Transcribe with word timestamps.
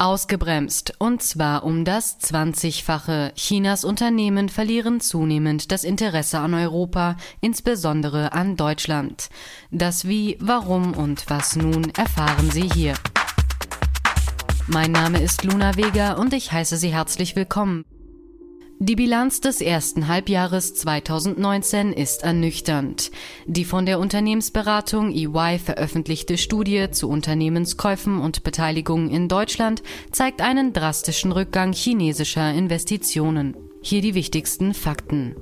Ausgebremst, 0.00 0.94
und 0.98 1.24
zwar 1.24 1.64
um 1.64 1.84
das 1.84 2.20
20-fache. 2.20 3.34
Chinas 3.34 3.84
Unternehmen 3.84 4.48
verlieren 4.48 5.00
zunehmend 5.00 5.72
das 5.72 5.82
Interesse 5.82 6.38
an 6.38 6.54
Europa, 6.54 7.16
insbesondere 7.40 8.32
an 8.32 8.56
Deutschland. 8.56 9.28
Das 9.72 10.06
Wie, 10.06 10.36
Warum 10.40 10.94
und 10.94 11.28
Was 11.28 11.56
nun 11.56 11.90
erfahren 11.96 12.48
Sie 12.52 12.68
hier. 12.72 12.94
Mein 14.68 14.92
Name 14.92 15.20
ist 15.20 15.42
Luna 15.42 15.76
Vega 15.76 16.12
und 16.12 16.32
ich 16.32 16.52
heiße 16.52 16.76
Sie 16.76 16.92
herzlich 16.92 17.34
willkommen. 17.34 17.84
Die 18.80 18.94
Bilanz 18.94 19.40
des 19.40 19.60
ersten 19.60 20.06
Halbjahres 20.06 20.72
2019 20.74 21.92
ist 21.92 22.22
ernüchternd. 22.22 23.10
Die 23.44 23.64
von 23.64 23.86
der 23.86 23.98
Unternehmensberatung 23.98 25.10
EY 25.10 25.58
veröffentlichte 25.58 26.38
Studie 26.38 26.88
zu 26.92 27.08
Unternehmenskäufen 27.08 28.20
und 28.20 28.44
Beteiligungen 28.44 29.10
in 29.10 29.26
Deutschland 29.26 29.82
zeigt 30.12 30.40
einen 30.40 30.72
drastischen 30.72 31.32
Rückgang 31.32 31.72
chinesischer 31.72 32.54
Investitionen. 32.54 33.56
Hier 33.82 34.00
die 34.00 34.14
wichtigsten 34.14 34.74
Fakten. 34.74 35.34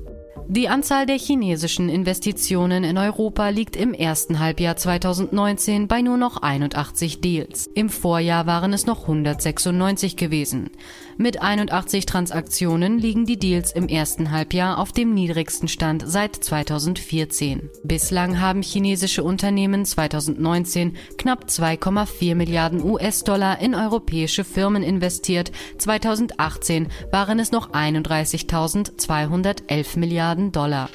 Die 0.48 0.68
Anzahl 0.68 1.06
der 1.06 1.18
chinesischen 1.18 1.88
Investitionen 1.88 2.84
in 2.84 2.98
Europa 2.98 3.48
liegt 3.48 3.74
im 3.74 3.92
ersten 3.92 4.38
Halbjahr 4.38 4.76
2019 4.76 5.88
bei 5.88 6.02
nur 6.02 6.16
noch 6.16 6.40
81 6.40 7.20
Deals. 7.20 7.68
Im 7.74 7.88
Vorjahr 7.88 8.46
waren 8.46 8.72
es 8.72 8.86
noch 8.86 9.02
196 9.02 10.14
gewesen. 10.14 10.70
Mit 11.18 11.42
81 11.42 12.06
Transaktionen 12.06 12.98
liegen 12.98 13.24
die 13.24 13.38
Deals 13.38 13.72
im 13.72 13.88
ersten 13.88 14.30
Halbjahr 14.30 14.78
auf 14.78 14.92
dem 14.92 15.14
niedrigsten 15.14 15.66
Stand 15.66 16.04
seit 16.06 16.36
2014. 16.36 17.68
Bislang 17.82 18.38
haben 18.38 18.62
chinesische 18.62 19.24
Unternehmen 19.24 19.84
2019 19.84 20.94
knapp 21.18 21.46
2,4 21.46 22.36
Milliarden 22.36 22.84
US-Dollar 22.84 23.60
in 23.60 23.74
europäische 23.74 24.44
Firmen 24.44 24.84
investiert. 24.84 25.50
2018 25.78 26.86
waren 27.10 27.40
es 27.40 27.50
noch 27.50 27.72
31.211 27.72 29.98
Milliarden 29.98 30.35
Milliarden 30.36 30.52
Dollar. 30.52 30.90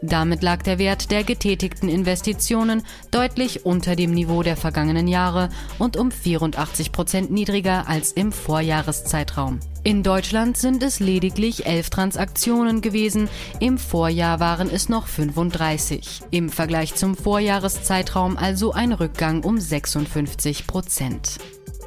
Damit 0.00 0.44
lag 0.44 0.62
der 0.62 0.78
Wert 0.78 1.10
der 1.10 1.24
getätigten 1.24 1.88
Investitionen 1.88 2.84
deutlich 3.10 3.66
unter 3.66 3.96
dem 3.96 4.12
Niveau 4.12 4.44
der 4.44 4.56
vergangenen 4.56 5.08
Jahre 5.08 5.48
und 5.80 5.96
um 5.96 6.12
84 6.12 6.92
Prozent 6.92 7.32
niedriger 7.32 7.88
als 7.88 8.12
im 8.12 8.30
Vorjahreszeitraum. 8.30 9.58
In 9.82 10.04
Deutschland 10.04 10.56
sind 10.56 10.84
es 10.84 11.00
lediglich 11.00 11.66
elf 11.66 11.90
Transaktionen 11.90 12.80
gewesen, 12.80 13.28
im 13.58 13.76
Vorjahr 13.76 14.38
waren 14.38 14.70
es 14.70 14.88
noch 14.88 15.08
35. 15.08 16.22
Im 16.30 16.48
Vergleich 16.48 16.94
zum 16.94 17.16
Vorjahreszeitraum 17.16 18.36
also 18.36 18.72
ein 18.72 18.92
Rückgang 18.92 19.42
um 19.42 19.58
56 19.58 20.68
Prozent. 20.68 21.38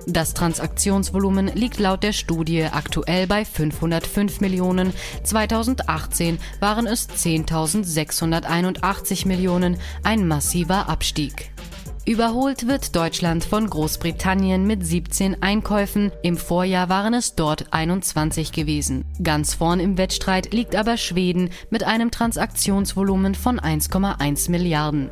Das 0.07 0.33
Transaktionsvolumen 0.33 1.52
liegt 1.55 1.80
laut 1.80 2.03
der 2.03 2.13
Studie 2.13 2.63
aktuell 2.63 3.27
bei 3.27 3.45
505 3.45 4.41
Millionen. 4.41 4.94
2018 5.23 6.39
waren 6.59 6.88
es 6.88 7.07
10.681 7.09 9.27
Millionen, 9.27 9.77
ein 10.03 10.27
massiver 10.27 10.89
Abstieg. 10.89 11.52
Überholt 12.03 12.67
wird 12.67 12.95
Deutschland 12.95 13.44
von 13.44 13.69
Großbritannien 13.69 14.66
mit 14.66 14.83
17 14.83 15.44
Einkäufen, 15.44 16.11
im 16.23 16.35
Vorjahr 16.35 16.89
waren 16.89 17.13
es 17.13 17.35
dort 17.35 17.72
21 17.72 18.52
gewesen. 18.52 19.05
Ganz 19.22 19.53
vorn 19.53 19.79
im 19.79 19.99
Wettstreit 19.99 20.52
liegt 20.52 20.75
aber 20.75 20.97
Schweden 20.97 21.52
mit 21.69 21.83
einem 21.83 22.09
Transaktionsvolumen 22.09 23.35
von 23.35 23.59
1,1 23.59 24.49
Milliarden. 24.49 25.11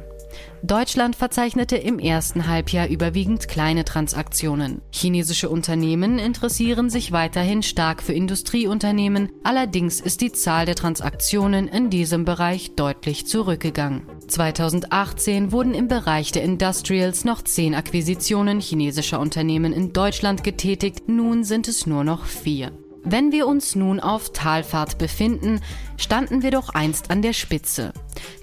Deutschland 0.62 1.16
verzeichnete 1.16 1.78
im 1.78 2.00
ersten 2.00 2.48
Halbjahr 2.48 2.88
überwiegend 2.88 3.48
kleine 3.48 3.86
Transaktionen. 3.86 4.82
Chinesische 4.92 5.50
Unternehmen 5.50 6.20
interessieren 6.20 6.90
sich 6.90 7.12
weiterhin 7.12 7.64
stark 7.64 8.04
für 8.04 8.14
Industrieunternehmen, 8.14 9.30
allerdings 9.44 10.02
ist 10.02 10.22
die 10.22 10.32
Zahl 10.34 10.66
der 10.66 10.76
Transaktionen 10.76 11.68
in 11.68 11.90
diesem 11.90 12.26
Bereich 12.26 12.76
deutlich 12.76 13.26
zurückgegangen. 13.26 14.04
2018 14.28 15.52
wurden 15.52 15.74
im 15.74 15.88
Bereich 15.88 16.32
der 16.32 16.44
Industrials 16.44 17.24
noch 17.24 17.42
zehn 17.42 17.74
Akquisitionen 17.74 18.60
chinesischer 18.60 19.20
Unternehmen 19.20 19.72
in 19.72 19.94
Deutschland 19.94 20.44
getätigt, 20.44 21.08
nun 21.08 21.44
sind 21.44 21.68
es 21.68 21.86
nur 21.86 22.04
noch 22.04 22.26
vier. 22.26 22.72
Wenn 23.04 23.32
wir 23.32 23.48
uns 23.48 23.76
nun 23.76 24.00
auf 24.00 24.34
Talfahrt 24.34 24.98
befinden, 24.98 25.62
standen 25.98 26.42
wir 26.44 26.52
doch 26.52 26.70
einst 26.70 27.12
an 27.12 27.22
der 27.22 27.34
Spitze. 27.34 27.94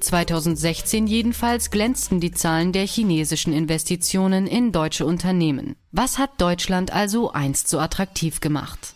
2016 0.00 1.06
jedenfalls 1.06 1.70
glänzten 1.70 2.20
die 2.20 2.32
Zahlen 2.32 2.72
der 2.72 2.86
chinesischen 2.86 3.52
Investitionen 3.52 4.46
in 4.46 4.72
deutsche 4.72 5.04
Unternehmen. 5.04 5.76
Was 5.92 6.18
hat 6.18 6.40
Deutschland 6.40 6.92
also 6.92 7.32
einst 7.32 7.68
so 7.68 7.78
attraktiv 7.78 8.40
gemacht? 8.40 8.94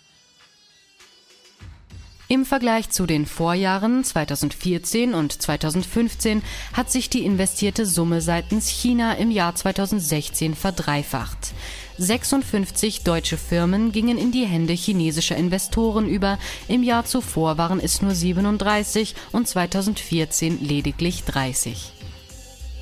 Im 2.31 2.47
Vergleich 2.47 2.91
zu 2.91 3.07
den 3.07 3.27
Vorjahren 3.27 4.05
2014 4.05 5.15
und 5.15 5.43
2015 5.43 6.43
hat 6.73 6.89
sich 6.89 7.11
die 7.11 7.25
investierte 7.25 7.85
Summe 7.85 8.21
seitens 8.21 8.69
China 8.69 9.15
im 9.15 9.33
Jahr 9.33 9.57
2016 9.57 10.55
verdreifacht. 10.55 11.53
56 12.01 13.03
deutsche 13.03 13.37
Firmen 13.37 13.93
gingen 13.93 14.17
in 14.17 14.33
die 14.33 14.47
Hände 14.47 14.73
chinesischer 14.73 15.37
Investoren 15.37 16.09
über, 16.09 16.39
im 16.67 16.83
Jahr 16.83 17.05
zuvor 17.05 17.59
waren 17.59 17.79
es 17.79 18.01
nur 18.01 18.15
37 18.15 19.15
und 19.33 19.47
2014 19.47 20.65
lediglich 20.65 21.25
30. 21.25 21.93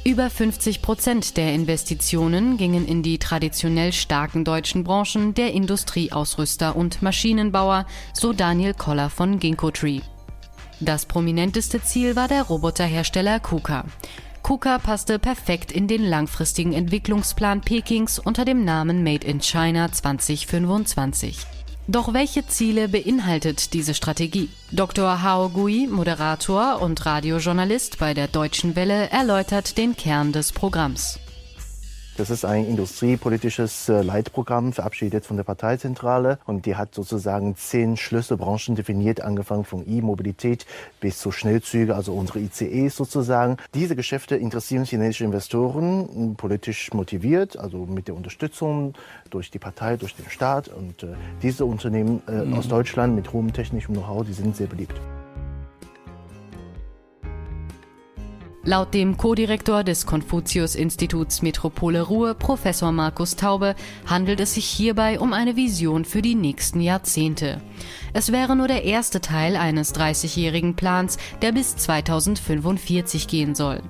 Über 0.04 0.30
50 0.30 0.82
Prozent 0.82 1.36
der 1.36 1.52
Investitionen 1.52 2.58
gingen 2.58 2.86
in 2.86 3.02
die 3.02 3.18
traditionell 3.18 3.92
starken 3.92 4.44
deutschen 4.44 4.84
Branchen 4.84 5.34
der 5.34 5.52
Industrieausrüster 5.52 6.76
und 6.76 7.02
Maschinenbauer, 7.02 7.86
so 8.14 8.32
Daniel 8.32 8.72
Koller 8.72 9.10
von 9.10 9.40
Ginkgo 9.40 9.72
Tree. 9.72 10.00
Das 10.78 11.06
prominenteste 11.06 11.82
Ziel 11.82 12.14
war 12.14 12.28
der 12.28 12.44
Roboterhersteller 12.44 13.40
KUKA. 13.40 13.84
KUKA 14.48 14.78
passte 14.78 15.18
perfekt 15.18 15.70
in 15.70 15.88
den 15.88 16.02
langfristigen 16.02 16.72
Entwicklungsplan 16.72 17.60
Pekings 17.60 18.18
unter 18.18 18.46
dem 18.46 18.64
Namen 18.64 19.02
Made 19.04 19.26
in 19.26 19.42
China 19.42 19.92
2025. 19.92 21.40
Doch 21.86 22.14
welche 22.14 22.46
Ziele 22.46 22.88
beinhaltet 22.88 23.74
diese 23.74 23.92
Strategie? 23.92 24.48
Dr. 24.72 25.22
Hao 25.22 25.50
Gui, 25.50 25.86
Moderator 25.86 26.80
und 26.80 27.04
Radiojournalist 27.04 27.98
bei 27.98 28.14
der 28.14 28.26
Deutschen 28.26 28.74
Welle, 28.74 29.10
erläutert 29.10 29.76
den 29.76 29.94
Kern 29.94 30.32
des 30.32 30.52
Programms. 30.52 31.18
Das 32.18 32.30
ist 32.30 32.44
ein 32.44 32.66
industriepolitisches 32.66 33.88
äh, 33.88 34.02
Leitprogramm, 34.02 34.72
verabschiedet 34.72 35.24
von 35.24 35.36
der 35.36 35.44
Parteizentrale. 35.44 36.40
Und 36.46 36.66
die 36.66 36.74
hat 36.74 36.92
sozusagen 36.92 37.54
zehn 37.54 37.96
Schlüsselbranchen 37.96 38.74
definiert, 38.74 39.20
angefangen 39.20 39.64
von 39.64 39.88
E-Mobilität 39.88 40.66
bis 41.00 41.20
zu 41.20 41.30
Schnellzüge, 41.30 41.94
also 41.94 42.14
unsere 42.14 42.40
ICEs 42.40 42.96
sozusagen. 42.96 43.56
Diese 43.72 43.94
Geschäfte 43.94 44.34
interessieren 44.34 44.84
chinesische 44.84 45.22
Investoren, 45.22 46.34
politisch 46.36 46.92
motiviert, 46.92 47.56
also 47.56 47.86
mit 47.86 48.08
der 48.08 48.16
Unterstützung 48.16 48.94
durch 49.30 49.52
die 49.52 49.60
Partei, 49.60 49.96
durch 49.96 50.16
den 50.16 50.28
Staat. 50.28 50.66
Und 50.66 51.04
äh, 51.04 51.14
diese 51.40 51.66
Unternehmen 51.66 52.20
äh, 52.26 52.44
mhm. 52.44 52.54
aus 52.54 52.66
Deutschland 52.66 53.14
mit 53.14 53.32
hohem 53.32 53.52
technischem 53.52 53.94
Know-how, 53.94 54.26
die 54.26 54.32
sind 54.32 54.56
sehr 54.56 54.66
beliebt. 54.66 55.00
Laut 58.68 58.92
dem 58.92 59.16
Co-Direktor 59.16 59.82
des 59.82 60.04
Konfuzius-Instituts 60.04 61.40
Metropole 61.40 62.02
Ruhr, 62.02 62.34
Professor 62.34 62.92
Markus 62.92 63.34
Taube, 63.34 63.74
handelt 64.04 64.40
es 64.40 64.52
sich 64.52 64.66
hierbei 64.66 65.18
um 65.20 65.32
eine 65.32 65.56
Vision 65.56 66.04
für 66.04 66.20
die 66.20 66.34
nächsten 66.34 66.82
Jahrzehnte. 66.82 67.62
Es 68.12 68.30
wäre 68.30 68.56
nur 68.56 68.68
der 68.68 68.84
erste 68.84 69.22
Teil 69.22 69.56
eines 69.56 69.94
30-jährigen 69.94 70.76
Plans, 70.76 71.16
der 71.40 71.52
bis 71.52 71.76
2045 71.76 73.26
gehen 73.26 73.54
soll. 73.54 73.80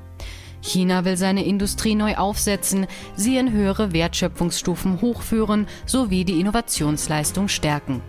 China 0.63 1.05
will 1.05 1.17
seine 1.17 1.45
Industrie 1.45 1.97
neu 1.97 2.15
aufsetzen, 2.15 2.87
sie 3.17 3.37
in 3.37 3.51
höhere 3.51 3.93
Wertschöpfungsstufen 3.93 5.01
hochführen 5.01 5.67
sowie 5.87 6.25
die 6.25 6.39
Innovationsleistung 6.39 7.49
stärken. 7.49 8.01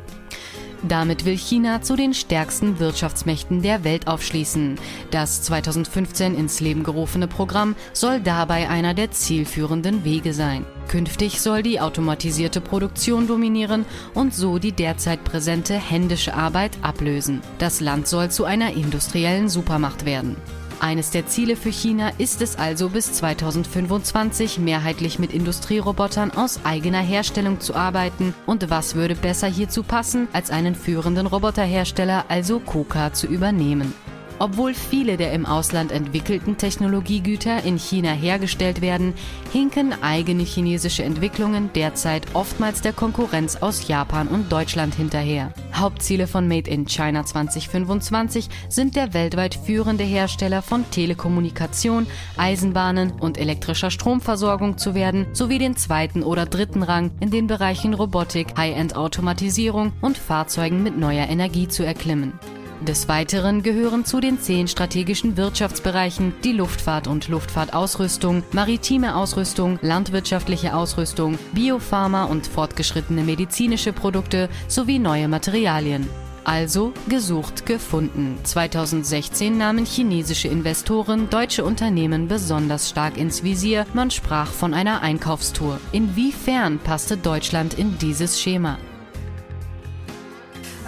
Damit 0.87 1.25
will 1.25 1.37
China 1.37 1.81
zu 1.81 1.95
den 1.95 2.13
stärksten 2.13 2.79
Wirtschaftsmächten 2.79 3.61
der 3.61 3.83
Welt 3.83 4.07
aufschließen. 4.07 4.79
Das 5.11 5.41
2015 5.41 6.35
ins 6.35 6.61
Leben 6.61 6.83
gerufene 6.83 7.27
Programm 7.27 7.75
soll 7.91 8.21
dabei 8.21 8.69
einer 8.69 8.93
der 8.93 9.11
zielführenden 9.11 10.05
Wege 10.05 10.33
sein. 10.33 10.65
Künftig 10.87 11.41
soll 11.41 11.63
die 11.63 11.81
automatisierte 11.81 12.61
Produktion 12.61 13.27
dominieren 13.27 13.85
und 14.13 14.33
so 14.33 14.57
die 14.57 14.71
derzeit 14.71 15.23
präsente 15.23 15.73
händische 15.73 16.33
Arbeit 16.33 16.71
ablösen. 16.81 17.41
Das 17.57 17.81
Land 17.81 18.07
soll 18.07 18.31
zu 18.31 18.45
einer 18.45 18.73
industriellen 18.73 19.49
Supermacht 19.49 20.05
werden. 20.05 20.37
Eines 20.79 21.11
der 21.11 21.27
Ziele 21.27 21.57
für 21.57 21.71
China 21.71 22.11
ist 22.17 22.41
es 22.41 22.57
also 22.57 22.89
bis 22.89 23.11
2025 23.11 24.59
mehrheitlich 24.59 25.19
mit 25.19 25.33
Industrierobotern 25.33 26.31
aus 26.31 26.61
eigener 26.63 27.01
Herstellung 27.01 27.59
zu 27.59 27.75
arbeiten. 27.75 28.33
Und 28.45 28.69
was 28.69 28.95
würde 28.95 29.15
besser 29.15 29.47
hierzu 29.47 29.83
passen, 29.83 30.29
als 30.31 30.51
einen 30.51 30.75
führenden 30.75 31.27
Roboterhersteller, 31.27 32.25
also 32.29 32.61
KUKA, 32.61 33.11
zu 33.11 33.27
übernehmen? 33.27 33.93
Obwohl 34.39 34.73
viele 34.73 35.17
der 35.17 35.33
im 35.33 35.45
Ausland 35.45 35.91
entwickelten 35.91 36.57
Technologiegüter 36.57 37.63
in 37.65 37.77
China 37.77 38.11
hergestellt 38.11 38.81
werden, 38.81 39.13
hinken 39.51 39.93
eigene 40.01 40.43
chinesische 40.43 41.03
Entwicklungen 41.03 41.69
derzeit 41.75 42.25
oftmals 42.33 42.81
der 42.81 42.93
Konkurrenz 42.93 43.57
aus 43.57 43.89
Japan 43.89 44.29
und 44.29 44.49
Deutschland 44.49 44.95
hinterher. 44.95 45.53
Hauptziele 45.73 46.25
von 46.25 46.47
Made 46.47 46.69
in 46.69 46.85
China 46.87 47.25
2025 47.25 48.47
sind 48.69 48.95
der 48.95 49.13
weltweit 49.13 49.55
führende 49.55 50.05
Hersteller 50.05 50.61
von 50.61 50.89
Telekommunikation, 50.89 52.07
Eisenbahnen 52.37 53.11
und 53.19 53.37
elektrischer 53.37 53.91
Stromversorgung 53.91 54.77
zu 54.77 54.95
werden, 54.95 55.27
sowie 55.33 55.59
den 55.59 55.75
zweiten 55.75 56.23
oder 56.23 56.45
dritten 56.45 56.83
Rang 56.83 57.11
in 57.19 57.29
den 57.29 57.47
Bereichen 57.47 57.93
Robotik, 57.93 58.57
High-End-Automatisierung 58.57 59.91
und 59.99 60.17
Fahrzeugen 60.17 60.81
mit 60.81 60.97
neuer 60.97 61.27
Energie 61.27 61.67
zu 61.67 61.83
erklimmen. 61.83 62.33
Des 62.81 63.09
Weiteren 63.09 63.61
gehören 63.61 64.05
zu 64.05 64.21
den 64.21 64.39
zehn 64.39 64.67
strategischen 64.67 65.35
Wirtschaftsbereichen 65.35 66.33
die 66.43 66.53
Luftfahrt 66.53 67.07
und 67.07 67.27
Luftfahrtausrüstung, 67.27 68.43
maritime 68.53 69.15
Ausrüstung, 69.15 69.79
landwirtschaftliche 69.81 70.73
Ausrüstung, 70.73 71.37
Biopharma 71.51 72.23
und 72.23 72.47
fortgeschrittene 72.47 73.23
medizinische 73.23 73.91
Produkte 73.91 74.49
sowie 74.69 74.97
neue 74.97 75.27
Materialien. 75.27 76.07
Also 76.45 76.93
gesucht 77.09 77.65
gefunden. 77.65 78.39
2016 78.43 79.57
nahmen 79.57 79.85
chinesische 79.85 80.47
Investoren 80.47 81.29
deutsche 81.29 81.65
Unternehmen 81.65 82.27
besonders 82.27 82.89
stark 82.89 83.17
ins 83.17 83.43
Visier. 83.43 83.85
Man 83.93 84.09
sprach 84.09 84.47
von 84.47 84.73
einer 84.73 85.01
Einkaufstour. 85.01 85.79
Inwiefern 85.91 86.79
passte 86.79 87.17
Deutschland 87.17 87.77
in 87.77 87.97
dieses 87.99 88.41
Schema? 88.41 88.79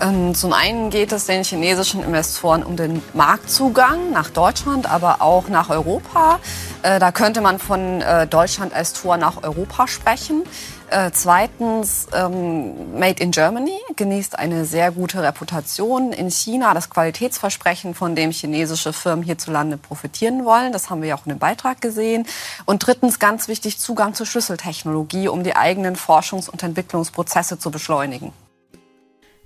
Ähm, 0.01 0.33
zum 0.33 0.51
einen 0.51 0.89
geht 0.89 1.11
es 1.11 1.25
den 1.25 1.43
chinesischen 1.43 2.03
Investoren 2.03 2.63
um 2.63 2.75
den 2.75 3.03
Marktzugang 3.13 4.11
nach 4.11 4.31
Deutschland, 4.31 4.91
aber 4.91 5.21
auch 5.21 5.47
nach 5.47 5.69
Europa. 5.69 6.39
Äh, 6.81 6.99
da 6.99 7.11
könnte 7.11 7.41
man 7.41 7.59
von 7.59 8.01
äh, 8.01 8.25
Deutschland 8.25 8.73
als 8.73 8.93
Tor 8.93 9.17
nach 9.17 9.43
Europa 9.43 9.87
sprechen. 9.87 10.43
Äh, 10.89 11.11
zweitens, 11.13 12.07
ähm, 12.13 12.99
Made 12.99 13.21
in 13.23 13.31
Germany 13.31 13.79
genießt 13.95 14.39
eine 14.39 14.65
sehr 14.65 14.91
gute 14.91 15.21
Reputation 15.21 16.11
in 16.11 16.31
China. 16.31 16.73
Das 16.73 16.89
Qualitätsversprechen, 16.89 17.93
von 17.93 18.15
dem 18.15 18.31
chinesische 18.31 18.93
Firmen 18.93 19.23
hierzulande 19.23 19.77
profitieren 19.77 20.43
wollen, 20.45 20.73
das 20.73 20.89
haben 20.89 21.01
wir 21.01 21.09
ja 21.09 21.15
auch 21.15 21.25
in 21.25 21.29
dem 21.33 21.39
Beitrag 21.39 21.79
gesehen. 21.79 22.25
Und 22.65 22.85
drittens, 22.85 23.19
ganz 23.19 23.47
wichtig, 23.47 23.77
Zugang 23.77 24.15
zur 24.15 24.25
Schlüsseltechnologie, 24.25 25.27
um 25.27 25.43
die 25.43 25.55
eigenen 25.55 25.95
Forschungs- 25.95 26.49
und 26.49 26.63
Entwicklungsprozesse 26.63 27.59
zu 27.59 27.69
beschleunigen. 27.69 28.33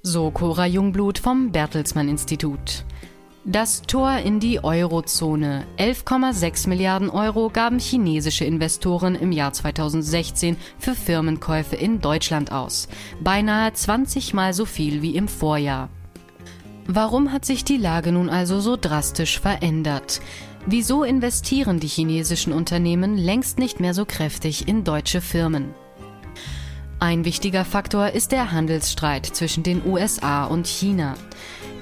So 0.07 0.29
Cora 0.29 0.67
Jungblut 0.67 1.17
vom 1.17 1.51
Bertelsmann 1.51 2.09
Institut. 2.09 2.85
Das 3.43 3.81
Tor 3.81 4.17
in 4.17 4.39
die 4.39 4.63
Eurozone. 4.63 5.65
11,6 5.79 6.69
Milliarden 6.69 7.09
Euro 7.09 7.49
gaben 7.49 7.79
chinesische 7.79 8.45
Investoren 8.45 9.15
im 9.15 9.31
Jahr 9.31 9.51
2016 9.51 10.57
für 10.77 10.93
Firmenkäufe 10.93 11.75
in 11.75 12.01
Deutschland 12.01 12.51
aus. 12.51 12.87
Beinahe 13.19 13.73
20 13.73 14.35
mal 14.35 14.53
so 14.53 14.65
viel 14.65 15.01
wie 15.01 15.15
im 15.15 15.27
Vorjahr. 15.27 15.89
Warum 16.85 17.31
hat 17.31 17.43
sich 17.43 17.65
die 17.65 17.77
Lage 17.77 18.11
nun 18.11 18.29
also 18.29 18.59
so 18.59 18.77
drastisch 18.79 19.39
verändert? 19.39 20.21
Wieso 20.67 21.03
investieren 21.03 21.79
die 21.79 21.87
chinesischen 21.87 22.53
Unternehmen 22.53 23.17
längst 23.17 23.57
nicht 23.57 23.79
mehr 23.79 23.95
so 23.95 24.05
kräftig 24.05 24.67
in 24.67 24.83
deutsche 24.83 25.19
Firmen? 25.19 25.73
Ein 26.99 27.25
wichtiger 27.25 27.65
Faktor 27.65 28.11
ist 28.11 28.31
der 28.31 28.51
Handelsstreit 28.53 29.25
zwischen 29.25 29.63
den 29.63 29.85
USA 29.85 30.45
und 30.45 30.65
China. 30.65 31.15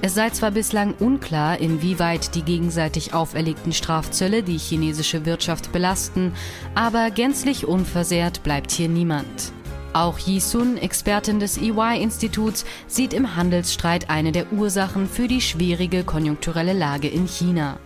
Es 0.02 0.14
sei 0.14 0.30
zwar 0.30 0.50
bislang 0.50 0.92
unklar, 0.94 1.58
inwieweit 1.60 2.34
die 2.34 2.42
gegenseitig 2.42 3.14
auferlegten 3.14 3.72
Strafzölle 3.72 4.42
die 4.42 4.58
chinesische 4.58 5.24
Wirtschaft 5.24 5.72
belasten, 5.72 6.34
aber 6.74 7.10
gänzlich 7.10 7.66
unversehrt 7.66 8.42
bleibt 8.42 8.72
hier 8.72 8.88
niemand. 8.88 9.52
Auch 9.92 10.18
Yi 10.18 10.40
Sun, 10.40 10.76
Expertin 10.76 11.38
des 11.38 11.58
EY-Instituts, 11.58 12.64
sieht 12.88 13.14
im 13.14 13.36
Handelsstreit 13.36 14.10
eine 14.10 14.32
der 14.32 14.52
Ursachen 14.52 15.08
für 15.08 15.28
die 15.28 15.40
schwierige 15.40 16.02
konjunkturelle 16.02 16.72
Lage 16.72 17.06
in 17.06 17.28
China. 17.28 17.78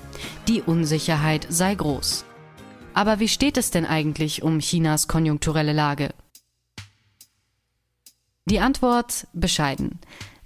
Die 0.49 0.63
Unsicherheit 0.63 1.47
sei 1.51 1.75
groß. 1.75 2.25
Aber 2.95 3.21
wie 3.21 3.29
steht 3.29 3.59
es 3.59 3.71
denn 3.71 3.85
eigentlich 3.85 4.43
um 4.43 4.61
Chinas 4.61 5.07
konjunkturelle 5.07 5.75
Lage? 5.75 6.09
Die 8.49 8.61
Antwort 8.61 9.27
bescheiden. 9.35 9.99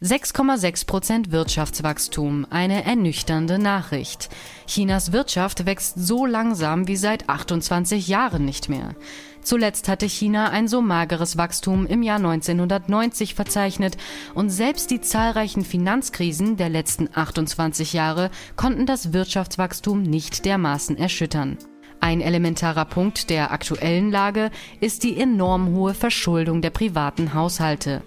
6,6 0.02 0.86
Prozent 0.86 1.30
Wirtschaftswachstum, 1.30 2.48
eine 2.50 2.82
ernüchternde 2.84 3.60
Nachricht. 3.60 4.28
Chinas 4.66 5.12
Wirtschaft 5.12 5.66
wächst 5.66 5.94
so 5.96 6.26
langsam 6.26 6.88
wie 6.88 6.96
seit 6.96 7.28
28 7.28 8.08
Jahren 8.08 8.44
nicht 8.44 8.68
mehr. 8.68 8.96
Zuletzt 9.42 9.86
hatte 9.86 10.06
China 10.06 10.50
ein 10.50 10.66
so 10.66 10.82
mageres 10.82 11.36
Wachstum 11.36 11.86
im 11.86 12.02
Jahr 12.02 12.16
1990 12.16 13.36
verzeichnet 13.36 13.96
und 14.34 14.50
selbst 14.50 14.90
die 14.90 15.00
zahlreichen 15.00 15.64
Finanzkrisen 15.64 16.56
der 16.56 16.70
letzten 16.70 17.08
28 17.14 17.92
Jahre 17.92 18.32
konnten 18.56 18.84
das 18.84 19.12
Wirtschaftswachstum 19.12 20.02
nicht 20.02 20.44
dermaßen 20.44 20.98
erschüttern. 20.98 21.56
Ein 22.02 22.20
elementarer 22.20 22.84
Punkt 22.84 23.30
der 23.30 23.52
aktuellen 23.52 24.10
Lage 24.10 24.50
ist 24.80 25.04
die 25.04 25.16
enorm 25.16 25.72
hohe 25.72 25.94
Verschuldung 25.94 26.60
der 26.60 26.70
privaten 26.70 27.32
Haushalte. 27.32 28.02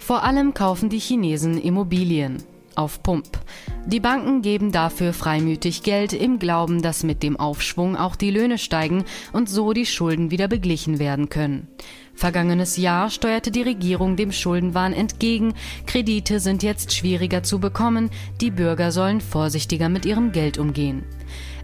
Vor 0.00 0.24
allem 0.24 0.54
kaufen 0.54 0.88
die 0.88 0.98
Chinesen 0.98 1.56
Immobilien 1.56 2.42
auf 2.74 3.00
Pump. 3.04 3.38
Die 3.86 4.00
Banken 4.00 4.42
geben 4.42 4.72
dafür 4.72 5.12
freimütig 5.12 5.84
Geld 5.84 6.12
im 6.12 6.40
Glauben, 6.40 6.82
dass 6.82 7.04
mit 7.04 7.22
dem 7.22 7.38
Aufschwung 7.38 7.96
auch 7.96 8.16
die 8.16 8.32
Löhne 8.32 8.58
steigen 8.58 9.04
und 9.32 9.48
so 9.48 9.72
die 9.72 9.86
Schulden 9.86 10.32
wieder 10.32 10.48
beglichen 10.48 10.98
werden 10.98 11.28
können. 11.28 11.68
Vergangenes 12.14 12.76
Jahr 12.76 13.08
steuerte 13.08 13.52
die 13.52 13.62
Regierung 13.62 14.16
dem 14.16 14.32
Schuldenwahn 14.32 14.92
entgegen, 14.92 15.54
Kredite 15.86 16.40
sind 16.40 16.64
jetzt 16.64 16.92
schwieriger 16.92 17.44
zu 17.44 17.60
bekommen, 17.60 18.10
die 18.40 18.50
Bürger 18.50 18.90
sollen 18.90 19.20
vorsichtiger 19.20 19.88
mit 19.88 20.06
ihrem 20.06 20.32
Geld 20.32 20.58
umgehen. 20.58 21.04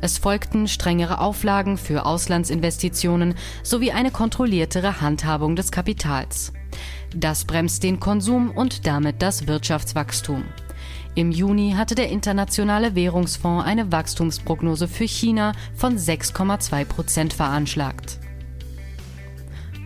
Es 0.04 0.18
folgten 0.18 0.68
strengere 0.68 1.18
Auflagen 1.18 1.78
für 1.78 2.04
Auslandsinvestitionen 2.04 3.36
sowie 3.62 3.92
eine 3.92 4.10
kontrolliertere 4.10 5.00
Handhabung 5.00 5.56
des 5.56 5.72
Kapitals. 5.72 6.52
Das 7.16 7.46
bremst 7.46 7.82
den 7.82 8.00
Konsum 8.00 8.50
und 8.50 8.86
damit 8.86 9.22
das 9.22 9.46
Wirtschaftswachstum. 9.46 10.44
Im 11.14 11.32
Juni 11.32 11.72
hatte 11.74 11.94
der 11.94 12.10
Internationale 12.10 12.94
Währungsfonds 12.94 13.64
eine 13.64 13.92
Wachstumsprognose 13.92 14.88
für 14.88 15.08
China 15.08 15.52
von 15.74 15.96
6,2 15.96 16.84
Prozent 16.84 17.32
veranschlagt. 17.32 18.18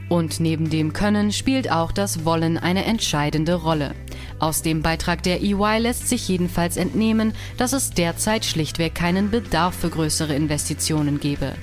Und 0.08 0.40
neben 0.40 0.70
dem 0.70 0.92
Können 0.92 1.32
spielt 1.32 1.70
auch 1.70 1.92
das 1.92 2.24
Wollen 2.24 2.56
eine 2.56 2.84
entscheidende 2.84 3.54
Rolle. 3.54 3.94
Aus 4.38 4.62
dem 4.62 4.82
Beitrag 4.82 5.22
der 5.22 5.42
EY 5.42 5.78
lässt 5.80 6.08
sich 6.08 6.28
jedenfalls 6.28 6.76
entnehmen, 6.76 7.32
dass 7.56 7.72
es 7.72 7.90
derzeit 7.90 8.44
schlichtweg 8.44 8.94
keinen 8.94 9.30
Bedarf 9.30 9.74
für 9.74 9.90
größere 9.90 10.34
Investitionen 10.34 11.20
gebe. 11.20 11.54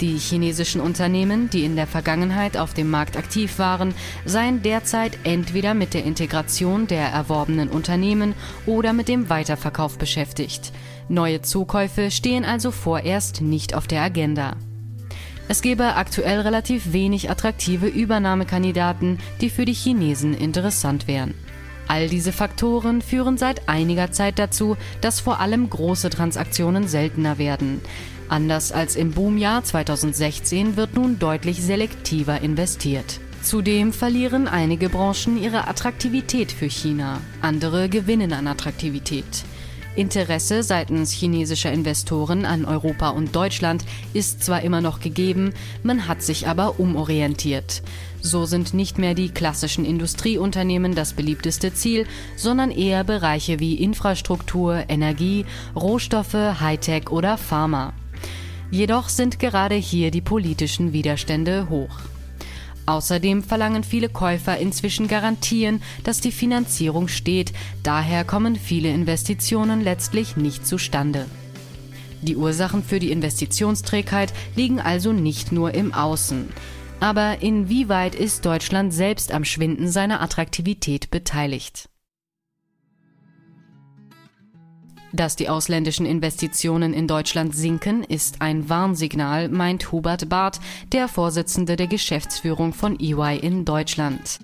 Die 0.00 0.18
chinesischen 0.18 0.80
Unternehmen, 0.80 1.48
die 1.50 1.64
in 1.64 1.76
der 1.76 1.86
Vergangenheit 1.86 2.56
auf 2.56 2.74
dem 2.74 2.90
Markt 2.90 3.16
aktiv 3.16 3.58
waren, 3.60 3.94
seien 4.24 4.60
derzeit 4.62 5.16
entweder 5.22 5.72
mit 5.72 5.94
der 5.94 6.04
Integration 6.04 6.88
der 6.88 7.06
erworbenen 7.06 7.68
Unternehmen 7.68 8.34
oder 8.66 8.92
mit 8.92 9.06
dem 9.06 9.30
Weiterverkauf 9.30 9.96
beschäftigt. 9.96 10.72
Neue 11.08 11.42
Zukäufe 11.42 12.10
stehen 12.10 12.44
also 12.44 12.72
vorerst 12.72 13.40
nicht 13.40 13.74
auf 13.74 13.86
der 13.86 14.02
Agenda. 14.02 14.56
Es 15.46 15.60
gebe 15.60 15.96
aktuell 15.96 16.40
relativ 16.40 16.92
wenig 16.92 17.30
attraktive 17.30 17.86
Übernahmekandidaten, 17.86 19.18
die 19.40 19.50
für 19.50 19.64
die 19.64 19.74
Chinesen 19.74 20.34
interessant 20.34 21.06
wären. 21.06 21.34
All 21.86 22.08
diese 22.08 22.32
Faktoren 22.32 23.02
führen 23.02 23.36
seit 23.36 23.68
einiger 23.68 24.10
Zeit 24.10 24.38
dazu, 24.38 24.76
dass 25.02 25.20
vor 25.20 25.40
allem 25.40 25.68
große 25.68 26.08
Transaktionen 26.08 26.88
seltener 26.88 27.36
werden. 27.36 27.82
Anders 28.28 28.72
als 28.72 28.96
im 28.96 29.12
Boomjahr 29.12 29.62
2016 29.62 30.76
wird 30.78 30.94
nun 30.94 31.18
deutlich 31.18 31.62
selektiver 31.62 32.40
investiert. 32.40 33.20
Zudem 33.42 33.92
verlieren 33.92 34.48
einige 34.48 34.88
Branchen 34.88 35.36
ihre 35.40 35.68
Attraktivität 35.68 36.50
für 36.50 36.70
China, 36.70 37.20
andere 37.42 37.90
gewinnen 37.90 38.32
an 38.32 38.46
Attraktivität. 38.46 39.44
Interesse 39.96 40.62
seitens 40.62 41.12
chinesischer 41.12 41.72
Investoren 41.72 42.44
an 42.44 42.64
Europa 42.64 43.10
und 43.10 43.36
Deutschland 43.36 43.84
ist 44.12 44.42
zwar 44.42 44.62
immer 44.62 44.80
noch 44.80 45.00
gegeben, 45.00 45.52
man 45.82 46.08
hat 46.08 46.22
sich 46.22 46.48
aber 46.48 46.80
umorientiert. 46.80 47.82
So 48.20 48.44
sind 48.44 48.74
nicht 48.74 48.98
mehr 48.98 49.14
die 49.14 49.28
klassischen 49.28 49.84
Industrieunternehmen 49.84 50.94
das 50.94 51.12
beliebteste 51.12 51.72
Ziel, 51.74 52.06
sondern 52.36 52.70
eher 52.70 53.04
Bereiche 53.04 53.60
wie 53.60 53.74
Infrastruktur, 53.74 54.84
Energie, 54.88 55.46
Rohstoffe, 55.76 56.32
Hightech 56.32 57.10
oder 57.10 57.38
Pharma. 57.38 57.92
Jedoch 58.70 59.08
sind 59.08 59.38
gerade 59.38 59.76
hier 59.76 60.10
die 60.10 60.22
politischen 60.22 60.92
Widerstände 60.92 61.68
hoch. 61.68 62.00
Außerdem 62.86 63.42
verlangen 63.42 63.82
viele 63.82 64.08
Käufer 64.08 64.58
inzwischen 64.58 65.08
Garantien, 65.08 65.82
dass 66.02 66.20
die 66.20 66.32
Finanzierung 66.32 67.08
steht, 67.08 67.52
daher 67.82 68.24
kommen 68.24 68.56
viele 68.56 68.90
Investitionen 68.90 69.80
letztlich 69.80 70.36
nicht 70.36 70.66
zustande. 70.66 71.26
Die 72.20 72.36
Ursachen 72.36 72.82
für 72.82 72.98
die 72.98 73.10
Investitionsträgheit 73.10 74.32
liegen 74.56 74.80
also 74.80 75.12
nicht 75.12 75.52
nur 75.52 75.74
im 75.74 75.92
Außen. 75.92 76.48
Aber 77.00 77.42
inwieweit 77.42 78.14
ist 78.14 78.46
Deutschland 78.46 78.94
selbst 78.94 79.32
am 79.32 79.44
Schwinden 79.44 79.88
seiner 79.88 80.22
Attraktivität 80.22 81.10
beteiligt? 81.10 81.88
Dass 85.14 85.36
die 85.36 85.48
ausländischen 85.48 86.06
Investitionen 86.06 86.92
in 86.92 87.06
Deutschland 87.06 87.54
sinken, 87.54 88.02
ist 88.02 88.42
ein 88.42 88.68
Warnsignal, 88.68 89.48
meint 89.48 89.92
Hubert 89.92 90.28
Barth, 90.28 90.58
der 90.90 91.06
Vorsitzende 91.06 91.76
der 91.76 91.86
Geschäftsführung 91.86 92.72
von 92.72 92.98
EY 92.98 93.38
in 93.38 93.64
Deutschland. 93.64 94.40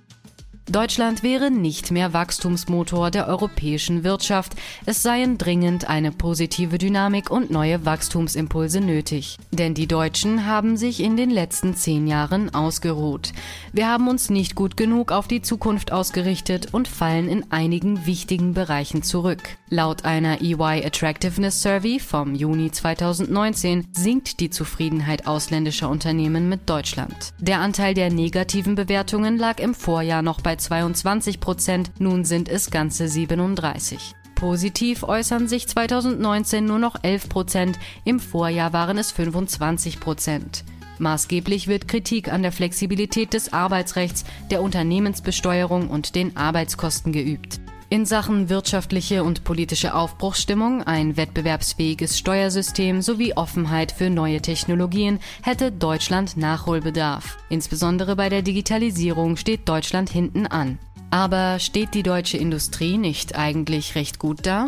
Deutschland 0.68 1.24
wäre 1.24 1.50
nicht 1.50 1.90
mehr 1.90 2.12
Wachstumsmotor 2.12 3.10
der 3.10 3.26
europäischen 3.26 4.04
Wirtschaft. 4.04 4.52
Es 4.86 5.02
seien 5.02 5.36
dringend 5.36 5.88
eine 5.88 6.12
positive 6.12 6.78
Dynamik 6.78 7.30
und 7.30 7.50
neue 7.50 7.84
Wachstumsimpulse 7.84 8.80
nötig. 8.80 9.38
Denn 9.50 9.74
die 9.74 9.88
Deutschen 9.88 10.46
haben 10.46 10.76
sich 10.76 11.00
in 11.02 11.16
den 11.16 11.30
letzten 11.30 11.74
zehn 11.74 12.06
Jahren 12.06 12.54
ausgeruht. 12.54 13.32
Wir 13.72 13.88
haben 13.88 14.06
uns 14.06 14.30
nicht 14.30 14.54
gut 14.54 14.76
genug 14.76 15.10
auf 15.10 15.26
die 15.26 15.42
Zukunft 15.42 15.90
ausgerichtet 15.90 16.68
und 16.72 16.86
fallen 16.86 17.28
in 17.28 17.50
einigen 17.50 18.06
wichtigen 18.06 18.54
Bereichen 18.54 19.02
zurück. 19.02 19.42
Laut 19.70 20.04
einer 20.04 20.40
EY 20.40 20.84
Attractiveness 20.84 21.62
Survey 21.62 21.98
vom 21.98 22.34
Juni 22.34 22.70
2019 22.70 23.88
sinkt 23.92 24.40
die 24.40 24.50
Zufriedenheit 24.50 25.26
ausländischer 25.26 25.88
Unternehmen 25.88 26.48
mit 26.48 26.68
Deutschland. 26.68 27.32
Der 27.38 27.58
Anteil 27.58 27.94
der 27.94 28.10
negativen 28.10 28.76
Bewertungen 28.76 29.36
lag 29.36 29.58
im 29.58 29.74
Vorjahr 29.74 30.22
noch 30.22 30.40
bei 30.40 30.49
22 30.58 31.40
Prozent, 31.40 31.92
nun 31.98 32.24
sind 32.24 32.48
es 32.48 32.70
ganze 32.70 33.08
37. 33.08 34.14
Positiv 34.34 35.02
äußern 35.02 35.48
sich 35.48 35.68
2019 35.68 36.64
nur 36.64 36.78
noch 36.78 36.96
11 37.02 37.28
Prozent, 37.28 37.78
im 38.04 38.20
Vorjahr 38.20 38.72
waren 38.72 38.96
es 38.96 39.12
25 39.12 40.00
Prozent. 40.00 40.64
Maßgeblich 40.98 41.66
wird 41.66 41.88
Kritik 41.88 42.32
an 42.32 42.42
der 42.42 42.52
Flexibilität 42.52 43.32
des 43.32 43.52
Arbeitsrechts, 43.52 44.24
der 44.50 44.62
Unternehmensbesteuerung 44.62 45.88
und 45.88 46.14
den 46.14 46.36
Arbeitskosten 46.36 47.12
geübt. 47.12 47.60
In 47.92 48.06
Sachen 48.06 48.48
wirtschaftliche 48.48 49.24
und 49.24 49.42
politische 49.42 49.94
Aufbruchsstimmung, 49.94 50.84
ein 50.84 51.16
wettbewerbsfähiges 51.16 52.16
Steuersystem 52.16 53.02
sowie 53.02 53.34
Offenheit 53.34 53.90
für 53.90 54.10
neue 54.10 54.40
Technologien 54.40 55.18
hätte 55.42 55.72
Deutschland 55.72 56.36
Nachholbedarf. 56.36 57.36
Insbesondere 57.48 58.14
bei 58.14 58.28
der 58.28 58.42
Digitalisierung 58.42 59.36
steht 59.36 59.68
Deutschland 59.68 60.08
hinten 60.08 60.46
an. 60.46 60.78
Aber 61.10 61.58
steht 61.58 61.94
die 61.94 62.04
deutsche 62.04 62.36
Industrie 62.36 62.96
nicht 62.96 63.34
eigentlich 63.34 63.96
recht 63.96 64.20
gut 64.20 64.46
da? 64.46 64.66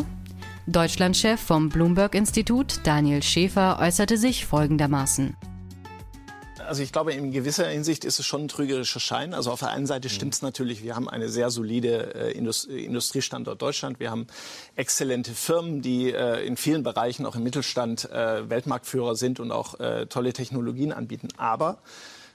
Deutschlandchef 0.66 1.40
vom 1.40 1.68
Bloomberg 1.68 2.16
Institut, 2.16 2.80
Daniel 2.82 3.22
Schäfer, 3.22 3.78
äußerte 3.80 4.16
sich 4.16 4.46
folgendermaßen. 4.46 5.36
Also 6.72 6.82
ich 6.82 6.90
glaube, 6.90 7.12
in 7.12 7.32
gewisser 7.32 7.68
Hinsicht 7.68 8.02
ist 8.02 8.18
es 8.18 8.24
schon 8.24 8.44
ein 8.44 8.48
trügerischer 8.48 8.98
Schein. 8.98 9.34
Also 9.34 9.50
auf 9.50 9.60
der 9.60 9.68
einen 9.72 9.86
Seite 9.86 10.08
stimmt 10.08 10.32
es 10.32 10.40
natürlich, 10.40 10.82
wir 10.82 10.96
haben 10.96 11.06
eine 11.06 11.28
sehr 11.28 11.50
solide 11.50 12.14
äh, 12.14 12.32
Indust 12.32 12.64
Industriestandort 12.66 13.60
Deutschland. 13.60 14.00
Wir 14.00 14.10
haben 14.10 14.26
exzellente 14.74 15.32
Firmen, 15.32 15.82
die 15.82 16.14
äh, 16.14 16.42
in 16.46 16.56
vielen 16.56 16.82
Bereichen, 16.82 17.26
auch 17.26 17.36
im 17.36 17.42
Mittelstand, 17.42 18.10
äh, 18.10 18.48
Weltmarktführer 18.48 19.16
sind 19.16 19.38
und 19.38 19.52
auch 19.52 19.80
äh, 19.80 20.06
tolle 20.06 20.32
Technologien 20.32 20.92
anbieten. 20.92 21.28
Aber 21.36 21.76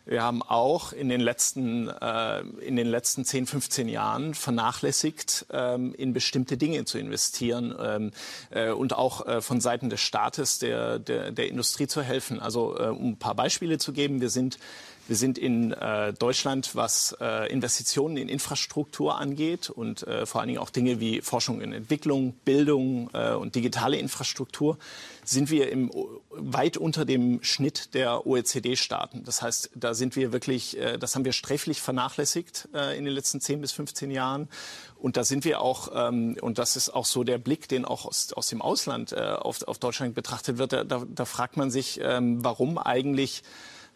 wir 0.08 0.24
haben 0.24 0.42
auch 0.42 0.94
in 0.94 1.10
den 1.10 1.20
letzten, 1.20 1.90
äh, 1.90 2.40
in 2.62 2.78
den 2.78 2.88
letzten 2.88 3.26
10, 3.26 3.46
15 3.46 3.90
Jahren 3.90 4.34
vernachlässigt, 4.34 5.46
ähm, 5.52 5.94
in 5.96 6.14
bestimmte 6.14 6.58
Dinge 6.58 6.86
zu 6.86 6.98
investieren 6.98 7.76
ähm, 7.78 8.12
äh, 8.50 8.72
und 8.72 8.94
auch 8.94 9.28
äh, 9.28 9.42
von 9.42 9.60
Seiten 9.60 9.90
des 9.90 10.00
Staates 10.00 10.60
der, 10.60 11.00
der, 11.00 11.32
der 11.32 11.50
Industrie 11.50 11.88
zu 11.88 12.02
helfen. 12.02 12.40
Also 12.40 12.78
äh, 12.80 12.88
um 12.88 13.12
ein 13.12 13.18
paar 13.18 13.36
Beispiele 13.36 13.80
zu 13.80 13.92
geben, 13.92 14.22
wir 14.22 14.30
sind 14.30 14.58
wir 15.08 15.16
sind 15.16 15.38
in 15.38 15.72
äh, 15.72 16.12
Deutschland, 16.12 16.76
was 16.76 17.16
äh, 17.22 17.50
Investitionen 17.50 18.18
in 18.18 18.28
Infrastruktur 18.28 19.18
angeht 19.18 19.70
und 19.70 20.06
äh, 20.06 20.26
vor 20.26 20.42
allen 20.42 20.50
Dingen 20.50 20.60
auch 20.60 20.70
Dinge 20.70 21.00
wie 21.00 21.22
Forschung 21.22 21.62
und 21.62 21.72
Entwicklung, 21.72 22.34
Bildung 22.44 23.10
äh, 23.14 23.32
und 23.32 23.56
digitale 23.56 23.98
Infrastruktur, 23.98 24.78
sind 25.30 25.50
wir 25.50 25.72
im, 25.72 25.92
weit 26.30 26.78
unter 26.78 27.04
dem 27.06 27.44
Schnitt 27.44 27.94
der 27.94 28.26
OECD-Staaten. 28.26 29.24
Das 29.24 29.42
heißt, 29.42 29.72
da 29.76 29.94
sind 29.94 30.16
wir 30.16 30.32
wirklich, 30.32 30.78
äh, 30.78 30.98
das 30.98 31.16
haben 31.16 31.26
wir 31.26 31.34
sträflich 31.34 31.82
vernachlässigt 31.82 32.70
äh, 32.74 32.98
in 32.98 33.06
den 33.06 33.14
letzten 33.14 33.42
10 33.42 33.62
bis 33.62 33.72
15 33.74 34.10
Jahren. 34.12 34.48
Und 34.96 35.18
da 35.18 35.24
sind 35.24 35.44
wir 35.44 35.62
auch, 35.62 35.90
ähm, 35.94 36.38
und 36.42 36.58
das 36.58 36.76
ist 36.76 36.90
auch 36.90 37.06
so 37.06 37.24
der 37.24 37.38
Blick, 37.38 37.68
den 37.68 37.84
auch 37.86 38.06
aus, 38.06 38.32
aus 38.34 38.48
dem 38.48 38.62
Ausland 38.62 39.12
äh, 39.12 39.18
auf, 39.18 39.64
auf 39.64 39.80
Deutschland 39.80 40.16
betrachtet 40.16 40.58
wird. 40.58 40.74
Da, 40.74 40.84
da, 40.84 41.26
fragt 41.26 41.58
man 41.58 41.72
sich, 41.72 42.00
ähm, 42.02 42.44
warum 42.44 42.78
eigentlich 42.78 43.44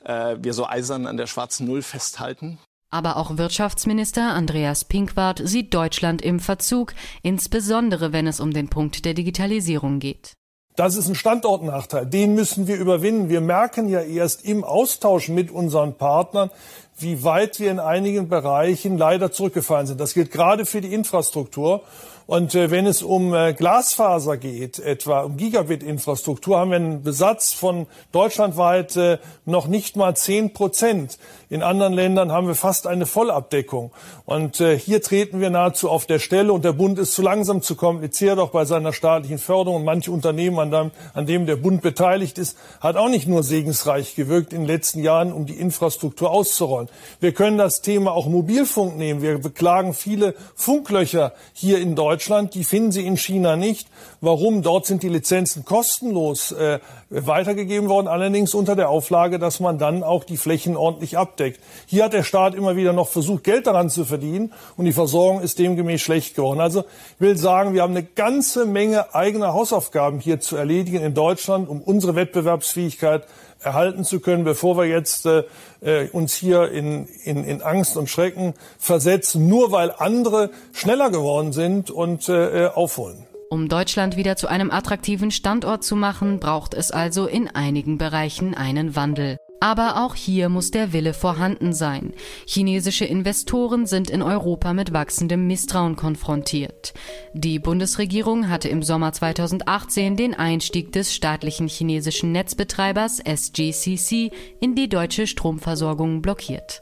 wir 0.03 0.55
so 0.55 0.65
eisern 0.65 1.05
an 1.05 1.15
der 1.15 1.27
schwarzen 1.27 1.67
Null 1.67 1.83
festhalten. 1.83 2.57
Aber 2.89 3.17
auch 3.17 3.37
Wirtschaftsminister 3.37 4.33
Andreas 4.33 4.83
Pinkwart 4.83 5.39
sieht 5.43 5.75
Deutschland 5.75 6.23
im 6.23 6.39
Verzug, 6.39 6.95
insbesondere 7.21 8.11
wenn 8.11 8.25
es 8.25 8.39
um 8.39 8.51
den 8.51 8.67
Punkt 8.67 9.05
der 9.05 9.13
Digitalisierung 9.13 9.99
geht. 9.99 10.33
Das 10.75 10.95
ist 10.95 11.09
ein 11.09 11.15
Standortnachteil. 11.15 12.05
Den 12.05 12.33
müssen 12.33 12.67
wir 12.67 12.77
überwinden. 12.77 13.29
Wir 13.29 13.41
merken 13.41 13.89
ja 13.89 14.01
erst 14.01 14.45
im 14.45 14.63
Austausch 14.63 15.27
mit 15.27 15.51
unseren 15.51 15.95
Partnern, 15.95 16.49
wie 16.97 17.23
weit 17.23 17.59
wir 17.59 17.71
in 17.71 17.79
einigen 17.79 18.29
Bereichen 18.29 18.97
leider 18.97 19.31
zurückgefallen 19.31 19.87
sind. 19.87 19.99
Das 19.99 20.13
gilt 20.13 20.31
gerade 20.31 20.65
für 20.65 20.81
die 20.81 20.93
Infrastruktur. 20.93 21.81
Und 22.31 22.55
äh, 22.55 22.71
wenn 22.71 22.87
es 22.87 23.03
um 23.03 23.33
äh, 23.33 23.51
Glasfaser 23.51 24.37
geht, 24.37 24.79
etwa 24.79 25.23
um 25.23 25.35
Gigabit-Infrastruktur, 25.35 26.57
haben 26.57 26.69
wir 26.69 26.77
einen 26.77 27.03
Besatz 27.03 27.51
von 27.51 27.87
deutschlandweit 28.13 28.95
äh, 28.95 29.17
noch 29.43 29.67
nicht 29.67 29.97
mal 29.97 30.15
zehn 30.15 30.53
Prozent. 30.53 31.19
In 31.49 31.61
anderen 31.61 31.91
Ländern 31.91 32.31
haben 32.31 32.47
wir 32.47 32.55
fast 32.55 32.87
eine 32.87 33.05
Vollabdeckung. 33.05 33.91
Und 34.23 34.61
äh, 34.61 34.79
hier 34.79 35.01
treten 35.01 35.41
wir 35.41 35.49
nahezu 35.49 35.89
auf 35.89 36.05
der 36.05 36.19
Stelle. 36.19 36.53
Und 36.53 36.63
der 36.63 36.71
Bund 36.71 36.99
ist 36.99 37.11
zu 37.11 37.21
langsam, 37.21 37.61
zu 37.61 37.75
kompliziert, 37.75 38.39
auch 38.39 38.51
bei 38.51 38.63
seiner 38.63 38.93
staatlichen 38.93 39.37
Förderung. 39.37 39.81
Und 39.81 39.83
manche 39.83 40.09
Unternehmen, 40.09 40.57
an 40.57 40.71
dem, 40.71 40.91
an 41.13 41.25
dem 41.25 41.45
der 41.45 41.57
Bund 41.57 41.81
beteiligt 41.81 42.37
ist, 42.37 42.57
hat 42.79 42.95
auch 42.95 43.09
nicht 43.09 43.27
nur 43.27 43.43
segensreich 43.43 44.15
gewirkt 44.15 44.53
in 44.53 44.61
den 44.61 44.67
letzten 44.67 45.03
Jahren, 45.03 45.33
um 45.33 45.47
die 45.47 45.59
Infrastruktur 45.59 46.31
auszurollen. 46.31 46.87
Wir 47.19 47.33
können 47.33 47.57
das 47.57 47.81
Thema 47.81 48.13
auch 48.13 48.27
Mobilfunk 48.27 48.95
nehmen. 48.95 49.21
Wir 49.21 49.37
beklagen 49.37 49.93
viele 49.93 50.33
Funklöcher 50.55 51.33
hier 51.51 51.79
in 51.79 51.93
Deutschland. 51.93 52.20
Deutschland, 52.21 52.53
die 52.53 52.63
finden 52.63 52.91
Sie 52.91 53.03
in 53.03 53.17
China 53.17 53.55
nicht. 53.55 53.87
Warum? 54.21 54.61
Dort 54.61 54.85
sind 54.85 55.01
die 55.01 55.09
Lizenzen 55.09 55.65
kostenlos 55.65 56.51
äh, 56.51 56.77
weitergegeben 57.09 57.89
worden, 57.89 58.07
allerdings 58.07 58.53
unter 58.53 58.75
der 58.75 58.89
Auflage, 58.89 59.39
dass 59.39 59.59
man 59.59 59.79
dann 59.79 60.03
auch 60.03 60.23
die 60.23 60.37
Flächen 60.37 60.77
ordentlich 60.77 61.17
abdeckt. 61.17 61.59
Hier 61.87 62.03
hat 62.03 62.13
der 62.13 62.21
Staat 62.21 62.53
immer 62.53 62.75
wieder 62.75 62.93
noch 62.93 63.07
versucht, 63.07 63.43
Geld 63.43 63.65
daran 63.65 63.89
zu 63.89 64.05
verdienen 64.05 64.53
und 64.77 64.85
die 64.85 64.91
Versorgung 64.91 65.41
ist 65.41 65.57
demgemäß 65.57 65.99
schlecht 65.99 66.35
geworden. 66.35 66.59
Also 66.59 66.81
ich 66.81 67.21
will 67.21 67.37
sagen, 67.37 67.73
wir 67.73 67.81
haben 67.81 67.97
eine 67.97 68.03
ganze 68.03 68.67
Menge 68.67 69.15
eigener 69.15 69.53
Hausaufgaben 69.53 70.19
hier 70.19 70.39
zu 70.39 70.57
erledigen 70.57 71.01
in 71.01 71.15
Deutschland, 71.15 71.67
um 71.67 71.81
unsere 71.81 72.13
Wettbewerbsfähigkeit 72.13 73.23
erhalten 73.61 74.03
zu 74.03 74.19
können, 74.19 74.43
bevor 74.43 74.77
wir 74.77 74.85
jetzt 74.85 75.25
äh, 75.25 75.43
äh, 75.81 76.09
uns 76.09 76.33
hier 76.33 76.71
in, 76.71 77.07
in, 77.23 77.43
in 77.43 77.61
Angst 77.61 77.97
und 77.97 78.09
Schrecken 78.09 78.53
versetzen, 78.77 79.47
nur 79.47 79.71
weil 79.71 79.91
andere 79.91 80.51
schneller 80.73 81.09
geworden 81.09 81.53
sind 81.53 81.91
und 81.91 82.29
äh, 82.29 82.65
äh 82.65 82.67
aufholen. 82.69 83.25
Um 83.49 83.67
Deutschland 83.67 84.15
wieder 84.15 84.37
zu 84.37 84.47
einem 84.47 84.71
attraktiven 84.71 85.29
Standort 85.29 85.83
zu 85.83 85.97
machen, 85.97 86.39
braucht 86.39 86.73
es 86.73 86.91
also 86.91 87.27
in 87.27 87.49
einigen 87.49 87.97
Bereichen 87.97 88.55
einen 88.55 88.95
Wandel. 88.95 89.37
Aber 89.61 90.03
auch 90.03 90.15
hier 90.15 90.49
muss 90.49 90.71
der 90.71 90.91
Wille 90.91 91.13
vorhanden 91.13 91.71
sein. 91.71 92.13
Chinesische 92.47 93.05
Investoren 93.05 93.85
sind 93.85 94.09
in 94.09 94.23
Europa 94.23 94.73
mit 94.73 94.91
wachsendem 94.91 95.45
Misstrauen 95.45 95.95
konfrontiert. 95.95 96.95
Die 97.35 97.59
Bundesregierung 97.59 98.49
hatte 98.49 98.69
im 98.69 98.81
Sommer 98.81 99.13
2018 99.13 100.17
den 100.17 100.33
Einstieg 100.33 100.91
des 100.91 101.13
staatlichen 101.13 101.67
chinesischen 101.67 102.31
Netzbetreibers 102.31 103.19
SGCC 103.19 104.31
in 104.59 104.73
die 104.73 104.89
deutsche 104.89 105.27
Stromversorgung 105.27 106.23
blockiert. 106.23 106.81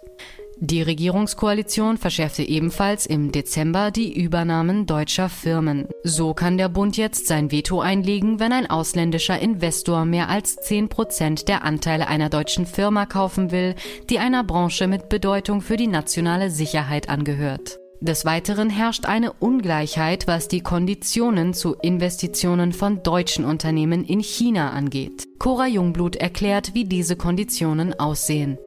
Die 0.61 0.81
Regierungskoalition 0.81 1.97
verschärfte 1.97 2.43
ebenfalls 2.43 3.05
im 3.05 3.31
Dezember 3.31 3.91
die 3.91 4.21
Übernahmen 4.21 4.85
deutscher 4.85 5.29
Firmen. 5.29 5.87
So 6.03 6.33
kann 6.33 6.57
der 6.57 6.67
Bund 6.67 6.97
jetzt 6.97 7.27
sein 7.27 7.49
Veto 7.49 7.79
einlegen, 7.79 8.41
wenn 8.41 8.51
ein 8.51 8.69
ausländischer 8.69 9.39
Investor 9.39 10.03
mehr 10.03 10.27
als 10.27 10.57
10 10.57 10.89
Prozent 10.89 11.47
der 11.47 11.63
Anteile 11.63 12.09
einer 12.09 12.29
deutschen 12.29 12.65
Firma 12.65 13.05
kaufen 13.05 13.51
will, 13.51 13.73
die 14.09 14.19
einer 14.19 14.43
Branche 14.43 14.87
mit 14.87 15.07
Bedeutung 15.07 15.61
für 15.61 15.77
die 15.77 15.87
nationale 15.87 16.49
Sicherheit 16.49 17.07
angehört. 17.07 17.79
Des 18.01 18.25
Weiteren 18.25 18.69
herrscht 18.69 19.05
eine 19.05 19.31
Ungleichheit, 19.31 20.27
was 20.27 20.49
die 20.49 20.61
Konditionen 20.61 21.53
zu 21.53 21.75
Investitionen 21.75 22.73
von 22.73 23.01
deutschen 23.01 23.45
Unternehmen 23.45 24.03
in 24.03 24.19
China 24.19 24.71
angeht. 24.71 25.25
Cora 25.37 25.67
Jungblut 25.67 26.17
erklärt, 26.17 26.73
wie 26.73 26.83
diese 26.83 27.15
Konditionen 27.15 27.97
aussehen. 27.97 28.57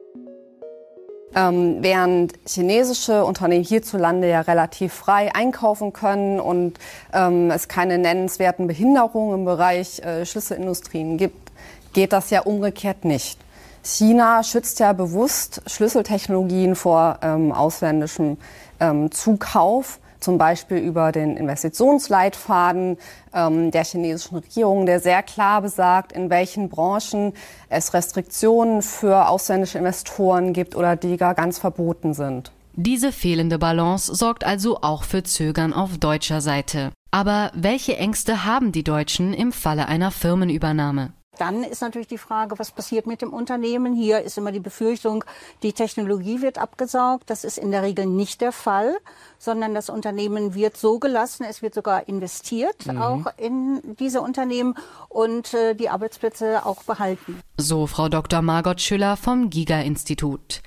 Ähm, 1.35 1.77
während 1.81 2.33
chinesische 2.47 3.25
Unternehmen 3.25 3.63
hierzulande 3.63 4.29
ja 4.29 4.41
relativ 4.41 4.93
frei 4.93 5.33
einkaufen 5.33 5.91
können 5.91 6.39
und 6.39 6.77
ähm, 7.11 7.49
es 7.49 7.67
keine 7.67 7.97
nennenswerten 7.97 8.67
Behinderungen 8.67 9.39
im 9.39 9.45
Bereich 9.45 9.99
äh, 9.99 10.25
Schlüsselindustrien 10.25 11.17
gibt, 11.17 11.51
geht 11.93 12.13
das 12.13 12.29
ja 12.29 12.41
umgekehrt 12.41 13.03
nicht. 13.03 13.39
China 13.83 14.43
schützt 14.43 14.79
ja 14.79 14.93
bewusst 14.93 15.61
Schlüsseltechnologien 15.67 16.75
vor 16.75 17.19
ähm, 17.21 17.51
ausländischem 17.51 18.37
ähm, 18.79 19.11
Zukauf 19.11 19.99
zum 20.23 20.37
Beispiel 20.37 20.77
über 20.77 21.11
den 21.11 21.37
Investitionsleitfaden 21.37 22.97
ähm, 23.33 23.71
der 23.71 23.83
chinesischen 23.83 24.37
Regierung, 24.37 24.85
der 24.85 24.99
sehr 24.99 25.21
klar 25.21 25.61
besagt, 25.61 26.11
in 26.11 26.29
welchen 26.29 26.69
Branchen 26.69 27.33
es 27.69 27.93
Restriktionen 27.93 28.81
für 28.81 29.27
ausländische 29.27 29.77
Investoren 29.77 30.53
gibt 30.53 30.75
oder 30.75 30.95
die 30.95 31.17
gar 31.17 31.35
ganz 31.35 31.59
verboten 31.59 32.13
sind. 32.13 32.51
Diese 32.75 33.11
fehlende 33.11 33.59
Balance 33.59 34.15
sorgt 34.15 34.43
also 34.43 34.79
auch 34.81 35.03
für 35.03 35.23
Zögern 35.23 35.73
auf 35.73 35.99
deutscher 35.99 36.41
Seite. 36.41 36.91
Aber 37.11 37.51
welche 37.53 37.97
Ängste 37.97 38.45
haben 38.45 38.71
die 38.71 38.83
Deutschen 38.83 39.33
im 39.33 39.51
Falle 39.51 39.87
einer 39.87 40.09
Firmenübernahme? 40.09 41.13
Dann 41.37 41.63
ist 41.63 41.81
natürlich 41.81 42.07
die 42.07 42.17
Frage, 42.17 42.59
was 42.59 42.71
passiert 42.71 43.07
mit 43.07 43.21
dem 43.21 43.33
Unternehmen? 43.33 43.93
Hier 43.93 44.21
ist 44.21 44.37
immer 44.37 44.51
die 44.51 44.59
Befürchtung, 44.59 45.23
die 45.63 45.73
Technologie 45.73 46.41
wird 46.41 46.57
abgesaugt. 46.57 47.29
Das 47.29 47.43
ist 47.43 47.57
in 47.57 47.71
der 47.71 47.81
Regel 47.81 48.05
nicht 48.05 48.41
der 48.41 48.51
Fall, 48.51 48.95
sondern 49.39 49.73
das 49.73 49.89
Unternehmen 49.89 50.53
wird 50.53 50.77
so 50.77 50.99
gelassen, 50.99 51.45
es 51.49 51.61
wird 51.61 51.73
sogar 51.73 52.07
investiert 52.07 52.85
mhm. 52.85 53.01
auch 53.01 53.25
in 53.37 53.81
diese 53.99 54.21
Unternehmen 54.21 54.75
und 55.09 55.53
äh, 55.53 55.73
die 55.73 55.89
Arbeitsplätze 55.89 56.65
auch 56.65 56.83
behalten. 56.83 57.41
So 57.57 57.87
Frau 57.87 58.09
Dr. 58.09 58.41
Margot 58.41 58.79
Schüller 58.79 59.17
vom 59.17 59.49
Giga-Institut. 59.49 60.61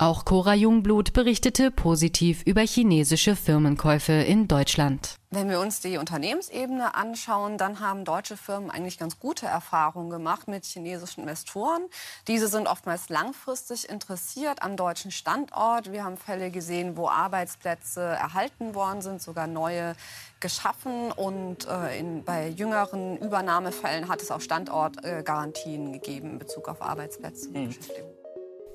Auch 0.00 0.24
Cora 0.24 0.54
Jungblut 0.54 1.12
berichtete 1.12 1.72
positiv 1.72 2.44
über 2.44 2.60
chinesische 2.60 3.34
Firmenkäufe 3.34 4.12
in 4.12 4.46
Deutschland. 4.46 5.18
Wenn 5.30 5.50
wir 5.50 5.58
uns 5.58 5.80
die 5.80 5.98
Unternehmensebene 5.98 6.94
anschauen, 6.94 7.58
dann 7.58 7.80
haben 7.80 8.04
deutsche 8.04 8.36
Firmen 8.36 8.70
eigentlich 8.70 8.96
ganz 8.96 9.18
gute 9.18 9.46
Erfahrungen 9.46 10.08
gemacht 10.08 10.46
mit 10.46 10.64
chinesischen 10.64 11.22
Investoren. 11.22 11.82
Diese 12.28 12.46
sind 12.46 12.68
oftmals 12.68 13.08
langfristig 13.08 13.88
interessiert 13.88 14.62
am 14.62 14.76
deutschen 14.76 15.10
Standort. 15.10 15.90
Wir 15.90 16.04
haben 16.04 16.16
Fälle 16.16 16.52
gesehen, 16.52 16.96
wo 16.96 17.08
Arbeitsplätze 17.08 18.00
erhalten 18.00 18.76
worden 18.76 19.02
sind, 19.02 19.20
sogar 19.20 19.48
neue 19.48 19.96
geschaffen. 20.38 21.10
Und 21.10 21.66
äh, 21.66 21.98
in, 21.98 22.22
bei 22.22 22.48
jüngeren 22.50 23.16
Übernahmefällen 23.18 24.08
hat 24.08 24.22
es 24.22 24.30
auch 24.30 24.40
Standortgarantien 24.40 25.88
äh, 25.88 25.98
gegeben 25.98 26.30
in 26.30 26.38
Bezug 26.38 26.68
auf 26.68 26.82
Arbeitsplätze 26.82 27.48
und 27.48 27.54
mhm. 27.56 27.66
Beschäftigung. 27.66 28.17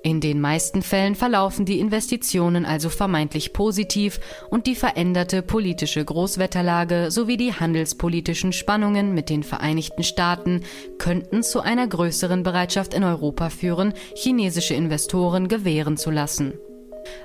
In 0.04 0.20
den 0.20 0.38
meisten 0.38 0.82
Fällen 0.82 1.14
verlaufen 1.14 1.64
die 1.64 1.80
Investitionen 1.80 2.66
also 2.66 2.90
vermeintlich 2.90 3.54
positiv 3.54 4.20
und 4.50 4.66
die 4.66 4.74
veränderte 4.74 5.40
politische 5.40 6.04
Großwetterlage 6.04 7.10
sowie 7.10 7.38
die 7.38 7.54
handelspolitischen 7.54 8.52
Spannungen 8.52 9.14
mit 9.14 9.30
den 9.30 9.42
Vereinigten 9.42 10.02
Staaten 10.02 10.60
könnten 10.98 11.42
zu 11.42 11.62
einer 11.62 11.86
größeren 11.86 12.42
Bereitschaft 12.42 12.92
in 12.92 13.02
Europa 13.02 13.48
führen, 13.48 13.94
chinesische 14.14 14.74
Investoren 14.74 15.48
gewähren 15.48 15.96
zu 15.96 16.10
lassen. 16.10 16.52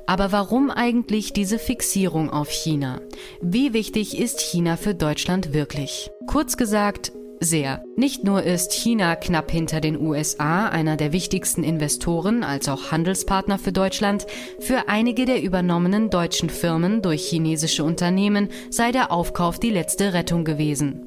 Aber 0.08 0.32
warum 0.32 0.72
eigentlich 0.72 1.34
diese 1.34 1.60
Fixierung 1.60 2.30
auf 2.30 2.50
China? 2.50 3.02
Wie 3.42 3.74
wichtig 3.74 4.18
ist 4.18 4.40
China 4.40 4.78
für 4.78 4.96
Deutschland 4.96 5.54
wirklich? 5.54 6.12
Kurz 6.28 6.56
gesagt, 6.56 7.12
sehr. 7.40 7.84
Nicht 7.96 8.24
nur 8.24 8.44
ist 8.44 8.74
China 8.74 9.16
knapp 9.16 9.52
hinter 9.52 9.82
den 9.82 10.00
USA 10.00 10.68
einer 10.68 10.98
der 10.98 11.14
wichtigsten 11.14 11.64
Investoren 11.64 12.44
als 12.44 12.68
auch 12.68 12.92
Handelspartner 12.92 13.58
für 13.58 13.72
Deutschland, 13.72 14.26
für 14.60 14.88
einige 14.88 15.26
der 15.26 15.42
übernommenen 15.42 16.10
deutschen 16.10 16.50
Firmen 16.50 17.02
durch 17.02 17.24
chinesische 17.24 17.84
Unternehmen 17.84 18.50
sei 18.70 18.92
der 18.92 19.12
Aufkauf 19.12 19.60
die 19.60 19.70
letzte 19.70 20.14
Rettung 20.14 20.44
gewesen. 20.44 21.02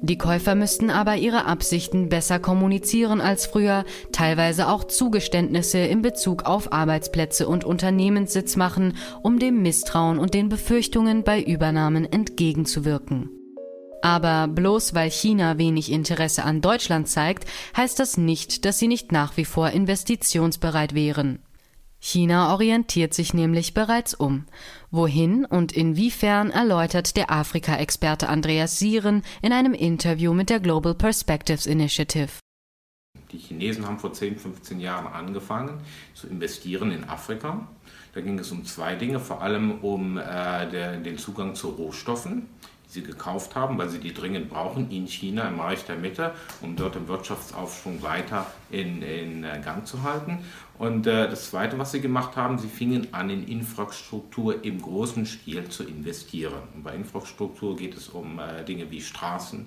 Die 0.00 0.18
Käufer 0.18 0.54
müssten 0.54 0.90
aber 0.90 1.16
ihre 1.16 1.46
Absichten 1.46 2.08
besser 2.08 2.38
kommunizieren 2.38 3.20
als 3.20 3.46
früher, 3.46 3.84
teilweise 4.12 4.68
auch 4.68 4.84
Zugeständnisse 4.84 5.78
in 5.78 6.02
Bezug 6.02 6.44
auf 6.44 6.72
Arbeitsplätze 6.72 7.48
und 7.48 7.64
Unternehmenssitz 7.64 8.54
machen, 8.54 8.96
um 9.22 9.40
dem 9.40 9.60
Misstrauen 9.60 10.20
und 10.20 10.34
den 10.34 10.48
Befürchtungen 10.48 11.24
bei 11.24 11.42
Übernahmen 11.42 12.04
entgegenzuwirken. 12.04 13.37
Aber 14.02 14.46
bloß 14.46 14.94
weil 14.94 15.10
China 15.10 15.58
wenig 15.58 15.90
Interesse 15.90 16.44
an 16.44 16.60
Deutschland 16.60 17.08
zeigt, 17.08 17.46
heißt 17.76 17.98
das 17.98 18.16
nicht, 18.16 18.64
dass 18.64 18.78
sie 18.78 18.88
nicht 18.88 19.12
nach 19.12 19.36
wie 19.36 19.44
vor 19.44 19.70
investitionsbereit 19.70 20.94
wären. 20.94 21.40
China 22.00 22.52
orientiert 22.52 23.12
sich 23.12 23.34
nämlich 23.34 23.74
bereits 23.74 24.14
um. 24.14 24.46
Wohin 24.90 25.44
und 25.44 25.72
inwiefern 25.72 26.50
erläutert 26.50 27.16
der 27.16 27.30
Afrika-Experte 27.30 28.28
Andreas 28.28 28.78
Sieren 28.78 29.22
in 29.42 29.52
einem 29.52 29.74
Interview 29.74 30.32
mit 30.32 30.48
der 30.48 30.60
Global 30.60 30.94
Perspectives 30.94 31.66
Initiative. 31.66 32.30
Die 33.32 33.38
Chinesen 33.38 33.84
haben 33.84 33.98
vor 33.98 34.12
10, 34.12 34.38
15 34.38 34.80
Jahren 34.80 35.12
angefangen 35.12 35.80
zu 36.14 36.28
investieren 36.28 36.92
in 36.92 37.04
Afrika. 37.04 37.68
Da 38.18 38.24
ging 38.24 38.40
es 38.40 38.50
um 38.50 38.64
zwei 38.64 38.96
Dinge, 38.96 39.20
vor 39.20 39.42
allem 39.42 39.78
um 39.80 40.18
äh, 40.18 40.68
der, 40.68 40.96
den 40.96 41.18
Zugang 41.18 41.54
zu 41.54 41.68
Rohstoffen 41.68 42.48
die 42.88 42.92
sie 42.92 43.02
gekauft 43.02 43.54
haben, 43.54 43.78
weil 43.78 43.90
sie 43.90 44.00
die 44.00 44.12
dringend 44.12 44.48
brauchen 44.48 44.90
in 44.90 45.06
China 45.06 45.46
im 45.46 45.60
Reich 45.60 45.84
der 45.84 45.96
Mitte, 45.96 46.32
um 46.60 46.74
dort 46.74 46.96
den 46.96 47.06
Wirtschaftsaufschwung 47.06 48.02
weiter 48.02 48.46
in, 48.70 49.02
in 49.02 49.44
äh, 49.44 49.60
Gang 49.62 49.86
zu 49.86 50.02
halten. 50.02 50.38
Und 50.78 51.06
äh, 51.06 51.28
das 51.28 51.50
Zweite, 51.50 51.78
was 51.78 51.92
sie 51.92 52.00
gemacht 52.00 52.34
haben, 52.34 52.58
sie 52.58 52.66
fingen 52.66 53.06
an, 53.12 53.30
in 53.30 53.46
Infrastruktur 53.46 54.64
im 54.64 54.82
großen 54.82 55.24
Stil 55.24 55.68
zu 55.68 55.84
investieren. 55.84 56.62
Und 56.74 56.82
bei 56.82 56.96
Infrastruktur 56.96 57.76
geht 57.76 57.96
es 57.96 58.08
um 58.08 58.40
äh, 58.40 58.64
Dinge 58.64 58.90
wie 58.90 59.00
Straßen, 59.00 59.66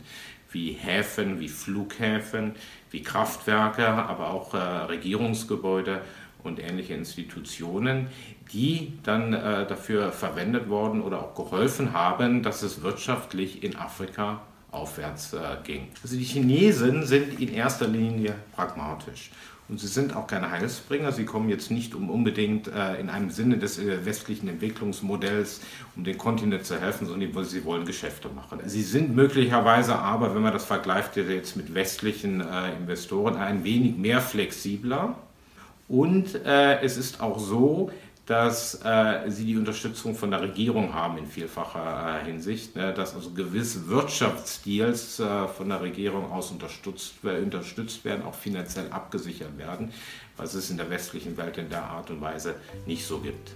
wie 0.52 0.74
Häfen, 0.74 1.40
wie 1.40 1.48
Flughäfen, 1.48 2.56
wie 2.90 3.02
Kraftwerke, 3.02 3.88
aber 3.88 4.32
auch 4.32 4.54
äh, 4.54 4.58
Regierungsgebäude 4.58 6.02
und 6.44 6.60
ähnliche 6.60 6.94
Institutionen, 6.94 8.08
die 8.52 8.94
dann 9.04 9.34
äh, 9.34 9.66
dafür 9.66 10.12
verwendet 10.12 10.70
worden 10.70 11.02
oder 11.02 11.22
auch 11.22 11.36
geholfen 11.36 11.94
haben, 11.94 12.44
dass 12.44 12.64
es 12.64 12.82
wirtschaftlich 12.82 13.64
in 13.64 13.76
Afrika 13.76 14.42
aufwärts 14.72 15.34
äh, 15.34 15.40
ging. 15.64 15.88
Also 16.04 16.16
die 16.16 16.24
Chinesen 16.24 17.06
sind 17.06 17.40
in 17.40 17.54
erster 17.54 17.88
Linie 17.88 18.36
pragmatisch. 18.56 19.32
Und 19.72 19.80
sie 19.80 19.88
sind 19.88 20.18
auch 20.18 20.28
keine 20.28 20.52
Heilsbringer. 20.52 21.14
Sie 21.14 21.24
kommen 21.24 21.48
jetzt 21.48 21.72
nicht 21.72 21.96
um 21.96 22.10
unbedingt 22.10 22.68
äh, 22.68 23.00
in 23.00 23.10
einem 23.10 23.30
Sinne 23.30 23.58
des 23.58 23.80
äh, 23.80 24.06
westlichen 24.06 24.50
Entwicklungsmodells, 24.50 25.62
um 25.96 26.04
den 26.04 26.18
Kontinent 26.18 26.66
zu 26.66 26.78
helfen, 26.78 27.08
sondern 27.08 27.46
sie 27.46 27.64
wollen 27.64 27.86
Geschäfte 27.86 28.28
machen. 28.28 28.60
Sie 28.66 28.84
sind 28.84 29.16
möglicherweise 29.16 29.96
aber, 29.96 30.36
wenn 30.36 30.42
man 30.42 30.52
das 30.52 30.66
vergleicht 30.66 31.16
jetzt 31.16 31.56
mit 31.56 31.74
westlichen 31.74 32.42
äh, 32.42 32.74
Investoren, 32.74 33.38
ein 33.38 33.64
wenig 33.64 33.96
mehr 33.96 34.20
flexibler. 34.20 35.16
Und 35.92 36.46
äh, 36.46 36.80
es 36.80 36.96
ist 36.96 37.20
auch 37.20 37.38
so, 37.38 37.92
dass 38.26 38.80
äh, 38.86 39.30
sie 39.30 39.44
die 39.44 39.58
Unterstützung 39.58 40.16
von 40.16 40.32
der 40.32 40.40
Regierung 40.40 40.94
haben 40.94 41.18
in 41.18 41.28
vielfacher 41.28 42.22
äh, 42.22 42.26
Hinsicht, 42.26 42.78
ne, 42.78 42.94
dass 42.94 43.14
also 43.14 43.32
gewisse 43.32 43.90
Wirtschaftsdeals 43.90 45.20
äh, 45.20 45.48
von 45.50 45.68
der 45.68 45.82
Regierung 45.82 46.32
aus 46.32 46.50
unterstützt, 46.50 47.16
unterstützt 47.24 48.06
werden, 48.06 48.24
auch 48.24 48.34
finanziell 48.34 48.90
abgesichert 48.90 49.58
werden, 49.58 49.92
was 50.38 50.54
es 50.54 50.70
in 50.70 50.78
der 50.78 50.90
westlichen 50.90 51.36
Welt 51.36 51.58
in 51.58 51.68
der 51.68 51.84
Art 51.84 52.10
und 52.10 52.22
Weise 52.22 52.56
nicht 52.86 53.06
so 53.06 53.20
gibt. 53.20 53.52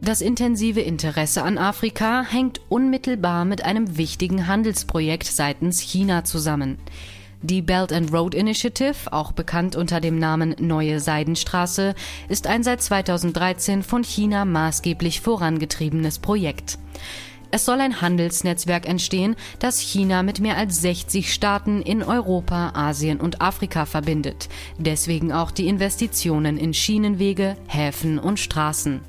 Das 0.00 0.20
intensive 0.20 0.80
Interesse 0.80 1.42
an 1.42 1.58
Afrika 1.58 2.22
hängt 2.22 2.60
unmittelbar 2.68 3.44
mit 3.44 3.64
einem 3.64 3.96
wichtigen 3.96 4.46
Handelsprojekt 4.46 5.26
seitens 5.26 5.80
China 5.80 6.22
zusammen. 6.22 6.78
Die 7.44 7.60
Belt 7.60 7.92
and 7.92 8.12
Road 8.12 8.34
Initiative, 8.34 9.12
auch 9.12 9.32
bekannt 9.32 9.74
unter 9.74 10.00
dem 10.00 10.16
Namen 10.16 10.54
Neue 10.60 11.00
Seidenstraße, 11.00 11.96
ist 12.28 12.46
ein 12.46 12.62
seit 12.62 12.80
2013 12.80 13.82
von 13.82 14.04
China 14.04 14.44
maßgeblich 14.44 15.20
vorangetriebenes 15.20 16.20
Projekt. 16.20 16.78
Es 17.50 17.64
soll 17.64 17.80
ein 17.80 18.00
Handelsnetzwerk 18.00 18.88
entstehen, 18.88 19.34
das 19.58 19.80
China 19.80 20.22
mit 20.22 20.38
mehr 20.38 20.56
als 20.56 20.80
60 20.82 21.34
Staaten 21.34 21.82
in 21.82 22.04
Europa, 22.04 22.70
Asien 22.74 23.20
und 23.20 23.42
Afrika 23.42 23.86
verbindet. 23.86 24.48
Deswegen 24.78 25.32
auch 25.32 25.50
die 25.50 25.66
Investitionen 25.66 26.56
in 26.56 26.72
Schienenwege, 26.72 27.56
Häfen 27.66 28.20
und 28.20 28.38
Straßen. 28.38 29.00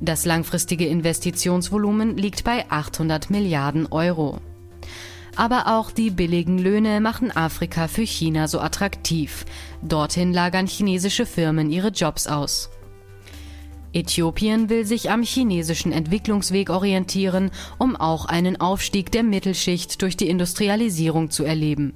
Das 0.00 0.24
langfristige 0.24 0.86
Investitionsvolumen 0.86 2.16
liegt 2.16 2.44
bei 2.44 2.68
800 2.70 3.30
Milliarden 3.30 3.86
Euro. 3.92 4.40
Aber 5.34 5.66
auch 5.78 5.90
die 5.90 6.10
billigen 6.10 6.58
Löhne 6.58 7.00
machen 7.00 7.34
Afrika 7.34 7.88
für 7.88 8.02
China 8.06 8.48
so 8.48 8.60
attraktiv. 8.60 9.46
Dorthin 9.82 10.32
lagern 10.32 10.66
chinesische 10.66 11.24
Firmen 11.24 11.70
ihre 11.70 11.88
Jobs 11.88 12.26
aus. 12.26 12.70
Äthiopien 13.94 14.68
will 14.68 14.86
sich 14.86 15.10
am 15.10 15.22
chinesischen 15.22 15.92
Entwicklungsweg 15.92 16.70
orientieren, 16.70 17.50
um 17.78 17.96
auch 17.96 18.24
einen 18.24 18.60
Aufstieg 18.60 19.12
der 19.12 19.22
Mittelschicht 19.22 20.00
durch 20.00 20.16
die 20.16 20.28
Industrialisierung 20.28 21.30
zu 21.30 21.44
erleben. 21.44 21.94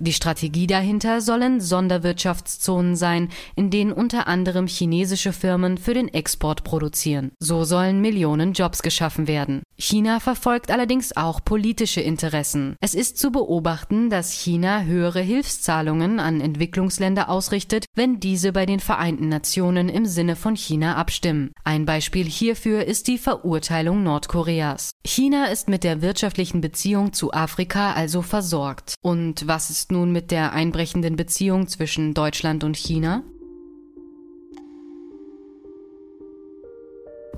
Die 0.00 0.12
Strategie 0.12 0.68
dahinter 0.68 1.20
sollen 1.20 1.60
Sonderwirtschaftszonen 1.60 2.94
sein, 2.94 3.30
in 3.56 3.70
denen 3.70 3.92
unter 3.92 4.28
anderem 4.28 4.68
chinesische 4.68 5.32
Firmen 5.32 5.76
für 5.76 5.92
den 5.92 6.06
Export 6.14 6.62
produzieren. 6.62 7.32
So 7.40 7.64
sollen 7.64 8.00
Millionen 8.00 8.52
Jobs 8.52 8.82
geschaffen 8.82 9.26
werden. 9.26 9.62
China 9.80 10.18
verfolgt 10.18 10.72
allerdings 10.72 11.16
auch 11.16 11.44
politische 11.44 12.00
Interessen. 12.00 12.74
Es 12.80 12.94
ist 12.94 13.16
zu 13.16 13.30
beobachten, 13.30 14.10
dass 14.10 14.32
China 14.32 14.82
höhere 14.82 15.20
Hilfszahlungen 15.20 16.18
an 16.18 16.40
Entwicklungsländer 16.40 17.28
ausrichtet, 17.28 17.84
wenn 17.94 18.18
diese 18.18 18.52
bei 18.52 18.66
den 18.66 18.80
Vereinten 18.80 19.28
Nationen 19.28 19.88
im 19.88 20.04
Sinne 20.04 20.34
von 20.34 20.56
China 20.56 20.96
abstimmen. 20.96 21.52
Ein 21.62 21.86
Beispiel 21.86 22.26
hierfür 22.26 22.86
ist 22.86 23.06
die 23.06 23.18
Verurteilung 23.18 24.02
Nordkoreas. 24.02 24.90
China 25.06 25.44
ist 25.44 25.68
mit 25.68 25.84
der 25.84 26.02
wirtschaftlichen 26.02 26.60
Beziehung 26.60 27.12
zu 27.12 27.32
Afrika 27.32 27.92
also 27.92 28.22
versorgt. 28.22 28.94
Und 29.00 29.46
was 29.46 29.70
ist 29.70 29.92
nun 29.92 30.10
mit 30.10 30.32
der 30.32 30.52
einbrechenden 30.52 31.14
Beziehung 31.14 31.68
zwischen 31.68 32.14
Deutschland 32.14 32.64
und 32.64 32.76
China? 32.76 33.22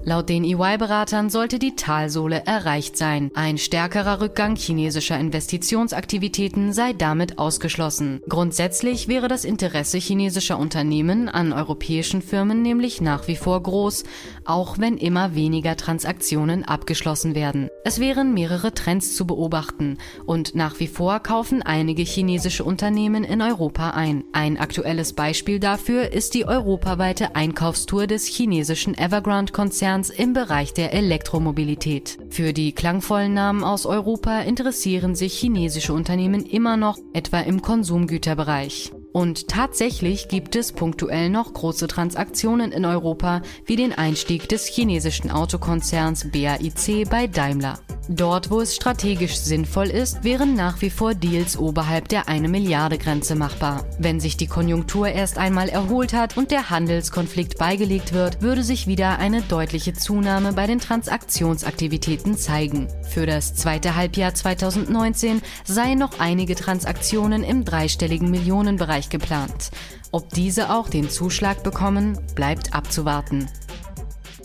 Laut 0.02 0.30
den 0.30 0.44
EY-Beratern 0.44 1.28
sollte 1.28 1.58
die 1.58 1.76
Talsohle 1.76 2.42
erreicht 2.46 2.96
sein. 2.96 3.30
Ein 3.34 3.58
stärkerer 3.58 4.22
Rückgang 4.22 4.56
chinesischer 4.56 5.18
Investitionsaktivitäten 5.18 6.72
sei 6.72 6.94
damit 6.94 7.38
ausgeschlossen. 7.38 8.22
Grundsätzlich 8.26 9.08
wäre 9.08 9.28
das 9.28 9.44
Interesse 9.44 9.98
chinesischer 9.98 10.58
Unternehmen 10.58 11.28
an 11.28 11.52
europäischen 11.52 12.22
Firmen 12.22 12.62
nämlich 12.62 13.02
nach 13.02 13.28
wie 13.28 13.36
vor 13.36 13.62
groß, 13.62 14.04
auch 14.46 14.78
wenn 14.78 14.96
immer 14.96 15.34
weniger 15.34 15.76
Transaktionen 15.76 16.64
abgeschlossen 16.64 17.34
werden. 17.34 17.68
Es 17.84 18.00
wären 18.00 18.32
mehrere 18.32 18.72
Trends 18.72 19.14
zu 19.14 19.26
beobachten 19.26 19.98
und 20.24 20.54
nach 20.54 20.80
wie 20.80 20.88
vor 20.88 21.20
kaufen 21.20 21.60
einige 21.60 22.02
chinesische 22.02 22.64
Unternehmen 22.64 23.22
in 23.22 23.42
Europa 23.42 23.90
ein. 23.90 24.24
Ein 24.32 24.56
aktuelles 24.56 25.12
Beispiel 25.12 25.60
dafür 25.60 26.10
ist 26.10 26.32
die 26.32 26.46
europaweite 26.46 27.36
Einkaufstour 27.36 28.06
des 28.06 28.24
chinesischen 28.24 28.96
Evergrande-Konzerns 28.96 29.89
Konzerns 29.90 30.10
im 30.10 30.34
Bereich 30.34 30.72
der 30.72 30.94
Elektromobilität. 30.94 32.16
Für 32.28 32.52
die 32.52 32.70
klangvollen 32.70 33.34
Namen 33.34 33.64
aus 33.64 33.86
Europa 33.86 34.38
interessieren 34.42 35.16
sich 35.16 35.32
chinesische 35.36 35.92
Unternehmen 35.92 36.46
immer 36.46 36.76
noch, 36.76 36.96
etwa 37.12 37.40
im 37.40 37.60
Konsumgüterbereich. 37.60 38.92
Und 39.12 39.48
tatsächlich 39.48 40.28
gibt 40.28 40.54
es 40.54 40.70
punktuell 40.70 41.28
noch 41.28 41.52
große 41.52 41.88
Transaktionen 41.88 42.70
in 42.70 42.84
Europa, 42.84 43.42
wie 43.66 43.74
den 43.74 43.92
Einstieg 43.92 44.48
des 44.48 44.66
chinesischen 44.66 45.32
Autokonzerns 45.32 46.30
BAIC 46.30 47.10
bei 47.10 47.26
Daimler. 47.26 47.80
Dort, 48.08 48.50
wo 48.50 48.60
es 48.60 48.74
strategisch 48.74 49.36
sinnvoll 49.36 49.86
ist, 49.86 50.24
wären 50.24 50.54
nach 50.54 50.80
wie 50.80 50.90
vor 50.90 51.14
Deals 51.14 51.56
oberhalb 51.56 52.08
der 52.08 52.28
1 52.28 52.48
Milliarde 52.48 52.98
Grenze 52.98 53.34
machbar. 53.34 53.84
Wenn 53.98 54.18
sich 54.18 54.36
die 54.36 54.46
Konjunktur 54.46 55.08
erst 55.08 55.38
einmal 55.38 55.68
erholt 55.68 56.12
hat 56.12 56.36
und 56.36 56.50
der 56.50 56.70
Handelskonflikt 56.70 57.58
beigelegt 57.58 58.12
wird, 58.12 58.42
würde 58.42 58.64
sich 58.64 58.86
wieder 58.86 59.18
eine 59.18 59.42
deutliche 59.42 59.92
Zunahme 59.92 60.52
bei 60.52 60.66
den 60.66 60.80
Transaktionsaktivitäten 60.80 62.36
zeigen. 62.36 62.88
Für 63.08 63.26
das 63.26 63.54
zweite 63.54 63.94
Halbjahr 63.94 64.34
2019 64.34 65.42
seien 65.64 65.98
noch 65.98 66.18
einige 66.18 66.56
Transaktionen 66.56 67.44
im 67.44 67.64
dreistelligen 67.64 68.30
Millionenbereich 68.30 69.08
geplant. 69.08 69.70
Ob 70.12 70.30
diese 70.30 70.70
auch 70.70 70.88
den 70.88 71.08
Zuschlag 71.08 71.62
bekommen, 71.62 72.18
bleibt 72.34 72.74
abzuwarten. 72.74 73.48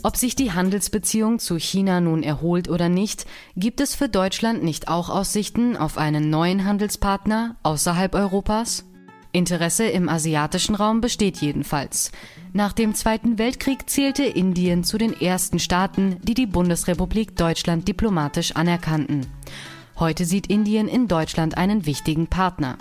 Ob 0.02 0.16
sich 0.16 0.36
die 0.36 0.52
Handelsbeziehung 0.52 1.38
zu 1.38 1.58
China 1.58 2.00
nun 2.00 2.22
erholt 2.22 2.68
oder 2.68 2.88
nicht, 2.88 3.26
gibt 3.56 3.80
es 3.80 3.94
für 3.94 4.08
Deutschland 4.08 4.62
nicht 4.62 4.88
auch 4.88 5.08
Aussichten 5.08 5.76
auf 5.76 5.98
einen 5.98 6.30
neuen 6.30 6.64
Handelspartner 6.64 7.56
außerhalb 7.62 8.14
Europas? 8.14 8.84
Interesse 9.32 9.84
im 9.84 10.08
asiatischen 10.08 10.74
Raum 10.74 11.00
besteht 11.00 11.38
jedenfalls. 11.38 12.10
Nach 12.52 12.72
dem 12.72 12.94
Zweiten 12.94 13.38
Weltkrieg 13.38 13.88
zählte 13.90 14.24
Indien 14.24 14.82
zu 14.82 14.96
den 14.96 15.12
ersten 15.20 15.58
Staaten, 15.58 16.16
die 16.22 16.34
die 16.34 16.46
Bundesrepublik 16.46 17.36
Deutschland 17.36 17.86
diplomatisch 17.86 18.52
anerkannten. 18.52 19.26
Heute 19.98 20.24
sieht 20.24 20.46
Indien 20.46 20.88
in 20.88 21.08
Deutschland 21.08 21.56
einen 21.58 21.84
wichtigen 21.84 22.28
Partner. 22.28 22.78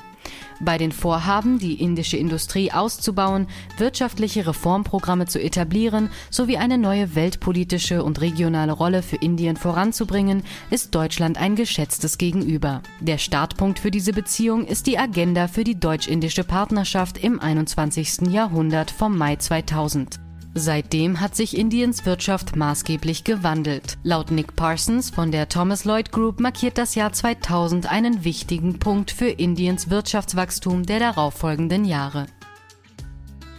Bei 0.61 0.77
den 0.77 0.91
Vorhaben, 0.91 1.59
die 1.59 1.81
indische 1.81 2.17
Industrie 2.17 2.71
auszubauen, 2.71 3.47
wirtschaftliche 3.77 4.47
Reformprogramme 4.47 5.25
zu 5.25 5.41
etablieren 5.41 6.09
sowie 6.29 6.57
eine 6.57 6.77
neue 6.77 7.15
weltpolitische 7.15 8.03
und 8.03 8.21
regionale 8.21 8.71
Rolle 8.71 9.03
für 9.03 9.17
Indien 9.17 9.57
voranzubringen, 9.57 10.43
ist 10.69 10.95
Deutschland 10.95 11.37
ein 11.37 11.55
geschätztes 11.55 12.17
Gegenüber. 12.17 12.81
Der 13.01 13.17
Startpunkt 13.17 13.79
für 13.79 13.91
diese 13.91 14.13
Beziehung 14.13 14.65
ist 14.65 14.87
die 14.87 14.97
Agenda 14.97 15.47
für 15.47 15.63
die 15.63 15.79
deutsch-indische 15.79 16.43
Partnerschaft 16.43 17.17
im 17.17 17.39
21. 17.39 18.31
Jahrhundert 18.31 18.91
vom 18.91 19.17
Mai 19.17 19.35
2000. 19.35 20.24
Seitdem 20.57 21.19
hat 21.19 21.35
sich 21.35 21.57
Indiens 21.57 22.05
Wirtschaft 22.05 22.55
maßgeblich 22.55 23.25
gewandelt. 23.25 23.97
Laut 24.03 24.31
Nick 24.31 24.55
Parsons 24.55 25.09
von 25.09 25.29
der 25.29 25.49
Thomas 25.49 25.83
Lloyd 25.83 26.13
Group 26.13 26.39
markiert 26.39 26.77
das 26.77 26.95
Jahr 26.95 27.11
2000 27.11 27.91
einen 27.91 28.23
wichtigen 28.23 28.79
Punkt 28.79 29.11
für 29.11 29.27
Indiens 29.27 29.89
Wirtschaftswachstum 29.89 30.85
der 30.85 30.99
darauffolgenden 30.99 31.83
Jahre. 31.83 32.27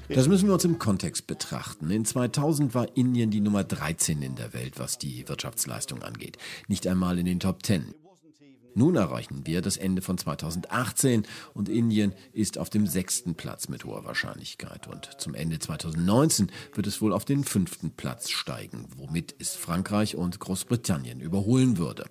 Das 0.09 0.27
müssen 0.27 0.47
wir 0.47 0.55
uns 0.55 0.65
im 0.65 0.79
Kontext 0.79 1.27
betrachten. 1.27 1.91
In 1.91 2.07
2000 2.07 2.75
war 2.75 2.97
Indien 2.97 3.31
die 3.31 3.43
Nummer 3.43 3.63
13 3.63 4.23
in 4.23 4.35
der 4.35 4.55
Welt, 4.55 4.79
was 4.79 4.97
die 4.97 5.29
Wirtschaftsleistung 5.29 6.03
angeht. 6.03 6.39
Nicht 6.67 6.87
einmal 6.87 7.19
in 7.19 7.27
den 7.27 7.41
Top 7.41 7.63
10. 7.63 7.93
Nun 8.79 8.95
erreichen 8.95 9.47
wir 9.47 9.63
das 9.63 9.79
Ende 9.79 10.03
von 10.03 10.19
2018 10.19 11.27
und 11.55 11.71
Indien 11.71 12.13
ist 12.35 12.59
auf 12.59 12.69
dem 12.69 12.87
sechsten 12.87 13.35
Platz 13.35 13.71
mit 13.71 13.87
hoher 13.87 14.05
Wahrscheinlichkeit. 14.05 14.87
Und 14.87 15.19
zum 15.19 15.35
Ende 15.35 15.59
2019 15.59 16.53
wird 16.75 16.87
es 16.87 17.01
wohl 17.01 17.15
auf 17.15 17.25
den 17.25 17.45
fünften 17.45 17.93
Platz 17.93 18.29
steigen, 18.29 18.87
womit 18.99 19.35
es 19.39 19.57
Frankreich 19.57 20.15
und 20.15 20.41
Großbritannien 20.41 21.21
überholen 21.21 21.79
würde. 21.79 22.05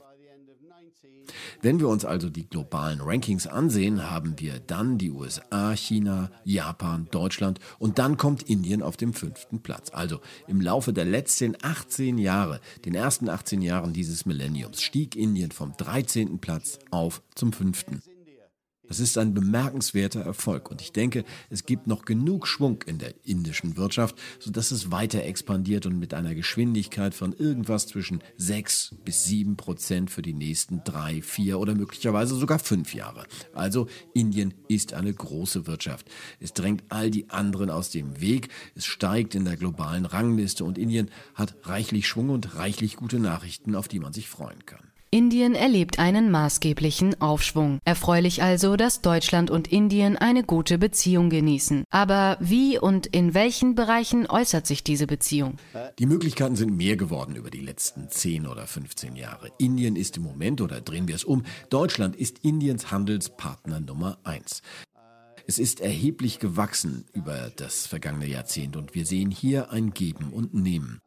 Wenn 1.62 1.80
wir 1.80 1.88
uns 1.88 2.06
also 2.06 2.30
die 2.30 2.48
globalen 2.48 3.02
Rankings 3.02 3.48
ansehen, 3.48 4.10
haben 4.10 4.36
wir 4.38 4.60
dann 4.60 4.98
die 4.98 5.12
USA, 5.12 5.76
China, 5.76 6.32
Japan, 6.44 7.08
Deutschland 7.12 7.60
und 7.80 8.00
dann 8.00 8.18
kommt 8.18 8.44
Indien 8.44 8.82
auf 8.82 8.98
dem 8.98 9.14
fünften 9.14 9.62
Platz. 9.62 9.92
Also 9.94 10.22
im 10.48 10.62
Laufe 10.62 10.94
der 10.94 11.06
letzten 11.06 11.56
18 11.62 12.18
Jahre, 12.18 12.60
den 12.86 12.96
ersten 12.96 13.30
18 13.30 13.62
Jahren 13.62 13.94
dieses 13.94 14.26
Millenniums, 14.26 14.82
stieg 14.82 15.16
Indien 15.16 15.52
vom 15.52 15.74
13. 15.78 16.40
Platz 16.40 16.80
auf 16.92 17.22
zum 17.36 17.54
fünften. 17.54 18.02
Das 18.88 19.00
ist 19.00 19.18
ein 19.18 19.34
bemerkenswerter 19.34 20.22
Erfolg 20.22 20.70
und 20.70 20.82
ich 20.82 20.92
denke, 20.92 21.24
es 21.50 21.66
gibt 21.66 21.88
noch 21.88 22.06
genug 22.06 22.48
Schwung 22.48 22.84
in 22.86 23.00
der 23.00 23.14
indischen 23.26 23.78
Wirtschaft, 23.78 24.16
sodass 24.40 24.72
es 24.72 24.92
weiter 24.92 25.24
expandiert 25.24 25.86
und 25.86 26.00
mit 26.00 26.14
einer 26.14 26.36
Geschwindigkeit 26.36 27.14
von 27.14 27.34
irgendwas 27.34 27.88
zwischen 27.88 28.22
6 28.38 28.96
bis 29.04 29.26
7 29.26 29.58
Prozent 29.58 30.12
für 30.12 30.22
die 30.22 30.34
nächsten 30.34 30.84
drei, 30.84 31.22
vier 31.22 31.60
oder 31.60 31.76
möglicherweise 31.76 32.36
sogar 32.36 32.60
fünf 32.60 32.94
Jahre. 32.94 33.26
Also 33.54 33.88
Indien 34.14 34.54
ist 34.68 34.94
eine 34.94 35.14
große 35.14 35.68
Wirtschaft. 35.68 36.10
Es 36.40 36.54
drängt 36.54 36.84
all 36.90 37.10
die 37.10 37.30
anderen 37.30 37.70
aus 37.70 37.90
dem 37.90 38.22
Weg, 38.22 38.50
es 38.76 38.86
steigt 38.86 39.36
in 39.36 39.46
der 39.46 39.58
globalen 39.58 40.06
Rangliste 40.06 40.64
und 40.64 40.78
Indien 40.78 41.10
hat 41.34 41.56
reichlich 41.64 42.08
Schwung 42.08 42.30
und 42.30 42.56
reichlich 42.56 42.98
gute 42.98 43.20
Nachrichten, 43.20 43.76
auf 43.76 43.88
die 43.88 44.00
man 44.00 44.14
sich 44.14 44.30
freuen 44.30 44.66
kann. 44.66 44.95
Indien 45.16 45.56
erlebt 45.56 45.98
einen 45.98 46.30
maßgeblichen 46.30 47.22
Aufschwung. 47.22 47.80
Erfreulich 47.86 48.44
also, 48.44 48.76
dass 48.76 49.00
Deutschland 49.00 49.50
und 49.50 49.70
Indien 49.72 50.18
eine 50.18 50.44
gute 50.44 50.78
Beziehung 50.78 51.30
genießen. 51.30 51.86
Aber 51.90 52.36
wie 52.42 52.78
und 52.78 53.08
in 53.08 53.34
welchen 53.34 53.76
Bereichen 53.76 54.28
äußert 54.28 54.68
sich 54.68 54.84
diese 54.84 55.08
Beziehung? 55.08 55.56
Die 56.00 56.06
Möglichkeiten 56.06 56.58
sind 56.58 56.76
mehr 56.76 56.98
geworden 56.98 57.38
über 57.38 57.50
die 57.50 57.62
letzten 57.62 58.10
10 58.10 58.46
oder 58.46 58.68
15 58.68 59.16
Jahre. 59.16 59.52
Indien 59.58 59.96
ist 59.96 60.18
im 60.18 60.24
Moment, 60.24 60.60
oder 60.60 60.82
drehen 60.82 61.08
wir 61.08 61.16
es 61.16 61.24
um, 61.24 61.44
Deutschland 61.70 62.18
ist 62.18 62.40
Indiens 62.40 62.92
Handelspartner 62.92 63.80
Nummer 63.80 64.18
1. 64.26 64.64
Es 65.48 65.60
ist 65.60 65.80
erheblich 65.80 66.40
gewachsen 66.40 67.06
über 67.14 67.54
das 67.56 67.88
vergangene 67.88 68.28
Jahrzehnt 68.28 68.76
und 68.76 68.96
wir 68.96 69.06
sehen 69.06 69.32
hier 69.32 69.72
ein 69.72 69.92
Geben 69.92 70.34
und 70.34 70.54
Nehmen. 70.54 71.00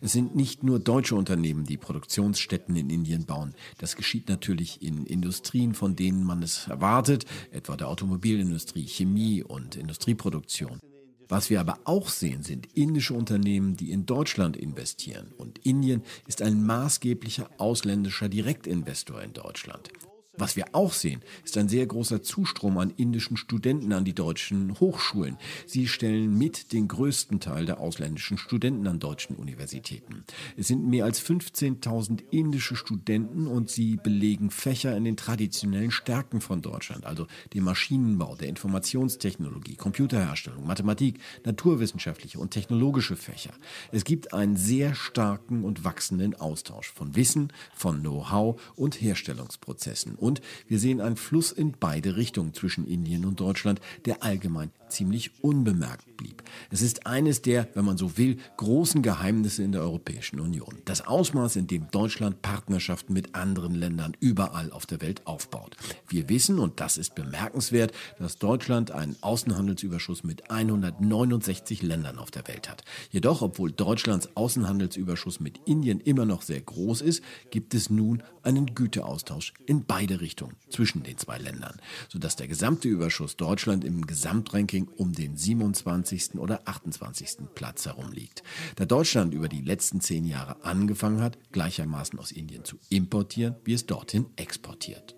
Es 0.00 0.12
sind 0.12 0.34
nicht 0.34 0.62
nur 0.62 0.80
deutsche 0.80 1.14
Unternehmen, 1.14 1.64
die 1.64 1.76
Produktionsstätten 1.76 2.76
in 2.76 2.90
Indien 2.90 3.24
bauen. 3.26 3.54
Das 3.78 3.96
geschieht 3.96 4.28
natürlich 4.28 4.82
in 4.82 5.06
Industrien, 5.06 5.74
von 5.74 5.96
denen 5.96 6.24
man 6.24 6.42
es 6.42 6.66
erwartet, 6.68 7.24
etwa 7.52 7.76
der 7.76 7.88
Automobilindustrie, 7.88 8.86
Chemie 8.86 9.42
und 9.42 9.76
Industrieproduktion. 9.76 10.80
Was 11.28 11.48
wir 11.48 11.60
aber 11.60 11.78
auch 11.84 12.10
sehen, 12.10 12.42
sind 12.42 12.68
indische 12.74 13.14
Unternehmen, 13.14 13.76
die 13.76 13.92
in 13.92 14.04
Deutschland 14.04 14.56
investieren. 14.56 15.32
Und 15.36 15.58
Indien 15.58 16.02
ist 16.26 16.42
ein 16.42 16.64
maßgeblicher 16.66 17.48
ausländischer 17.58 18.28
Direktinvestor 18.28 19.22
in 19.22 19.32
Deutschland. 19.32 19.90
Was 20.36 20.56
wir 20.56 20.66
auch 20.72 20.92
sehen, 20.92 21.20
ist 21.44 21.56
ein 21.56 21.68
sehr 21.68 21.86
großer 21.86 22.20
Zustrom 22.20 22.78
an 22.78 22.92
indischen 22.96 23.36
Studenten 23.36 23.92
an 23.92 24.04
die 24.04 24.14
deutschen 24.14 24.80
Hochschulen. 24.80 25.36
Sie 25.64 25.86
stellen 25.86 26.36
mit 26.36 26.72
den 26.72 26.88
größten 26.88 27.38
Teil 27.38 27.66
der 27.66 27.78
ausländischen 27.78 28.36
Studenten 28.36 28.88
an 28.88 28.98
deutschen 28.98 29.36
Universitäten. 29.36 30.24
Es 30.56 30.66
sind 30.66 30.88
mehr 30.88 31.04
als 31.04 31.22
15.000 31.22 32.24
indische 32.30 32.74
Studenten 32.74 33.46
und 33.46 33.70
sie 33.70 33.96
belegen 33.96 34.50
Fächer 34.50 34.96
in 34.96 35.04
den 35.04 35.16
traditionellen 35.16 35.92
Stärken 35.92 36.40
von 36.40 36.62
Deutschland, 36.62 37.04
also 37.04 37.28
dem 37.52 37.62
Maschinenbau, 37.62 38.34
der 38.34 38.48
Informationstechnologie, 38.48 39.76
Computerherstellung, 39.76 40.66
Mathematik, 40.66 41.20
naturwissenschaftliche 41.44 42.40
und 42.40 42.50
technologische 42.50 43.14
Fächer. 43.14 43.52
Es 43.92 44.02
gibt 44.02 44.34
einen 44.34 44.56
sehr 44.56 44.96
starken 44.96 45.62
und 45.62 45.84
wachsenden 45.84 46.34
Austausch 46.34 46.90
von 46.92 47.14
Wissen, 47.14 47.52
von 47.72 48.00
Know-how 48.00 48.60
und 48.74 49.00
Herstellungsprozessen 49.00 50.16
und 50.24 50.40
wir 50.66 50.78
sehen 50.78 51.00
einen 51.00 51.16
Fluss 51.16 51.52
in 51.52 51.74
beide 51.78 52.16
Richtungen 52.16 52.54
zwischen 52.54 52.86
Indien 52.86 53.26
und 53.26 53.40
Deutschland, 53.40 53.80
der 54.06 54.22
allgemein 54.22 54.70
ziemlich 54.94 55.32
unbemerkt 55.42 56.16
blieb. 56.16 56.42
Es 56.70 56.80
ist 56.80 57.06
eines 57.06 57.42
der, 57.42 57.68
wenn 57.74 57.84
man 57.84 57.96
so 57.96 58.16
will, 58.16 58.38
großen 58.56 59.02
Geheimnisse 59.02 59.62
in 59.62 59.72
der 59.72 59.82
Europäischen 59.82 60.40
Union. 60.40 60.78
Das 60.84 61.06
Ausmaß, 61.06 61.56
in 61.56 61.66
dem 61.66 61.90
Deutschland 61.90 62.42
Partnerschaften 62.42 63.12
mit 63.12 63.34
anderen 63.34 63.74
Ländern 63.74 64.16
überall 64.20 64.70
auf 64.70 64.86
der 64.86 65.00
Welt 65.00 65.26
aufbaut. 65.26 65.76
Wir 66.08 66.28
wissen, 66.28 66.58
und 66.58 66.80
das 66.80 66.96
ist 66.96 67.14
bemerkenswert, 67.14 67.92
dass 68.18 68.38
Deutschland 68.38 68.92
einen 68.92 69.16
Außenhandelsüberschuss 69.20 70.24
mit 70.24 70.50
169 70.50 71.82
Ländern 71.82 72.18
auf 72.18 72.30
der 72.30 72.46
Welt 72.46 72.70
hat. 72.70 72.84
Jedoch, 73.10 73.42
obwohl 73.42 73.72
Deutschlands 73.72 74.28
Außenhandelsüberschuss 74.36 75.40
mit 75.40 75.58
Indien 75.66 76.00
immer 76.00 76.24
noch 76.24 76.42
sehr 76.42 76.60
groß 76.60 77.00
ist, 77.00 77.22
gibt 77.50 77.74
es 77.74 77.90
nun 77.90 78.22
einen 78.42 78.74
Güteaustausch 78.74 79.54
in 79.66 79.84
beide 79.84 80.20
Richtungen 80.20 80.56
zwischen 80.68 81.02
den 81.02 81.18
zwei 81.18 81.38
Ländern, 81.38 81.80
sodass 82.08 82.36
der 82.36 82.48
gesamte 82.48 82.88
Überschuss 82.88 83.36
Deutschland 83.36 83.84
im 83.84 84.06
Gesamtranking 84.06 84.83
Ranking 84.84 84.88
um 84.96 85.12
den 85.12 85.36
27. 85.36 86.36
oder 86.38 86.62
28. 86.64 87.54
Platz 87.54 87.86
herumliegt. 87.86 88.42
Da 88.76 88.84
Deutschland 88.84 89.34
über 89.34 89.48
die 89.48 89.62
letzten 89.62 90.00
zehn 90.00 90.24
Jahre 90.24 90.56
angefangen 90.64 91.20
hat, 91.20 91.38
gleichermaßen 91.52 92.18
aus 92.18 92.32
Indien 92.32 92.64
zu 92.64 92.76
importieren, 92.90 93.56
wie 93.64 93.74
es 93.74 93.86
dorthin 93.86 94.26
exportiert. 94.36 95.16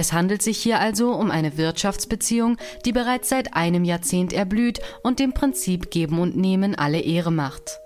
Es 0.00 0.12
handelt 0.12 0.42
sich 0.42 0.58
hier 0.58 0.78
also 0.78 1.12
um 1.12 1.30
eine 1.30 1.56
Wirtschaftsbeziehung, 1.56 2.56
die 2.84 2.92
bereits 2.92 3.30
seit 3.30 3.54
einem 3.54 3.84
Jahrzehnt 3.84 4.32
erblüht 4.32 4.80
und 5.02 5.18
dem 5.18 5.32
Prinzip 5.32 5.90
Geben 5.90 6.20
und 6.20 6.36
Nehmen 6.36 6.76
alle 6.76 7.00
Ehre 7.00 7.32
macht. 7.32 7.80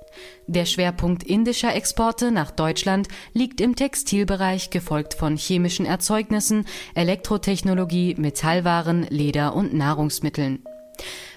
Der 0.47 0.65
Schwerpunkt 0.65 1.23
indischer 1.23 1.75
Exporte 1.75 2.31
nach 2.31 2.51
Deutschland 2.51 3.09
liegt 3.33 3.61
im 3.61 3.77
Textilbereich, 3.77 4.71
gefolgt 4.71 5.15
von 5.15 5.37
chemischen 5.37 5.87
Erzeugnissen, 5.87 6.67
Elektrotechnologie, 6.95 8.15
Metallwaren, 8.19 9.07
Leder 9.09 9.55
und 9.55 9.75
Nahrungsmitteln. 9.75 10.65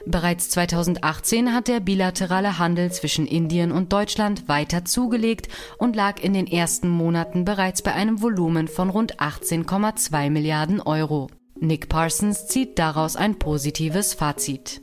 Bereits 0.06 0.50
2018 0.52 1.54
hat 1.54 1.68
der 1.68 1.80
bilaterale 1.80 2.60
Handel 2.60 2.92
zwischen 2.92 3.26
Indien 3.26 3.72
und 3.72 3.92
Deutschland 3.92 4.48
weiter 4.48 4.86
zugelegt 4.86 5.48
und 5.80 5.96
lag 5.96 6.22
in 6.22 6.34
den 6.34 6.46
ersten 6.46 6.90
Monaten 6.90 7.44
bereits 7.44 7.82
bei 7.82 7.94
einem 7.94 8.22
Volumen 8.22 8.68
von 8.68 8.90
rund 8.90 9.20
18,2 9.20 10.30
Milliarden 10.30 10.80
Euro. 10.82 11.28
Nick 11.60 11.90
Parsons 11.90 12.48
zieht 12.48 12.78
daraus 12.78 13.16
ein 13.16 13.40
positives 13.40 14.14
Fazit. 14.14 14.82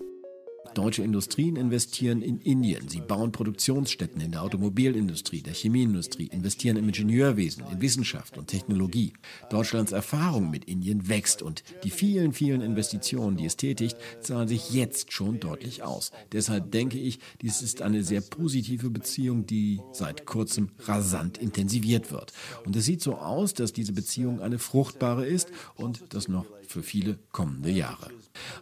Deutsche 0.75 1.03
Industrien 1.03 1.57
investieren 1.57 2.23
in 2.23 2.41
Indien. 2.41 2.89
Sie 2.89 3.01
bauen 3.01 3.31
Produktionsstätten 3.31 4.21
in 4.21 4.33
der 4.33 4.43
Automobilindustrie, 4.43 5.43
der 5.43 5.53
Chemieindustrie, 5.53 6.29
investieren 6.29 6.77
im 6.77 6.87
Ingenieurwesen, 6.87 7.65
in 7.71 7.81
Wissenschaft 7.81 8.39
und 8.39 8.47
Technologie. 8.47 9.13
Deutschlands 9.51 9.93
Erfahrung 9.93 10.51
mit 10.51 10.65
Indien 10.65 11.09
wächst 11.09 11.43
und 11.43 11.63
die 11.85 11.91
vielen, 11.91 12.33
vielen 12.33 12.63
Investitionen, 12.63 13.37
die 13.37 13.45
es 13.45 13.57
tätigt, 13.57 13.97
zahlen 14.21 14.49
sich 14.49 14.73
jetzt 14.73 15.13
schon 15.13 15.41
deutlich 15.41 15.83
aus. 15.83 16.11
Deshalb 16.33 16.71
denke 16.73 16.99
ich, 16.99 17.19
dies 17.43 17.61
ist 17.61 17.83
eine 17.83 18.03
sehr 18.03 18.23
positive 18.23 18.89
Beziehung, 18.89 19.47
die 19.47 19.81
seit 19.93 20.25
kurzem 20.25 20.71
rasant 20.81 21.37
intensiviert 21.39 22.11
wird. 22.11 22.33
Und 22.65 22.75
es 22.77 22.87
sieht 22.87 23.03
so 23.03 23.17
aus, 23.17 23.53
dass 23.53 23.73
diese 23.73 23.93
Beziehung 23.93 24.41
eine 24.41 24.59
fruchtbare 24.59 25.27
ist 25.27 25.49
und 25.75 26.03
das 26.11 26.29
noch 26.29 26.47
für 26.67 26.83
viele 26.83 27.19
kommende 27.33 27.71
Jahre. 27.71 28.11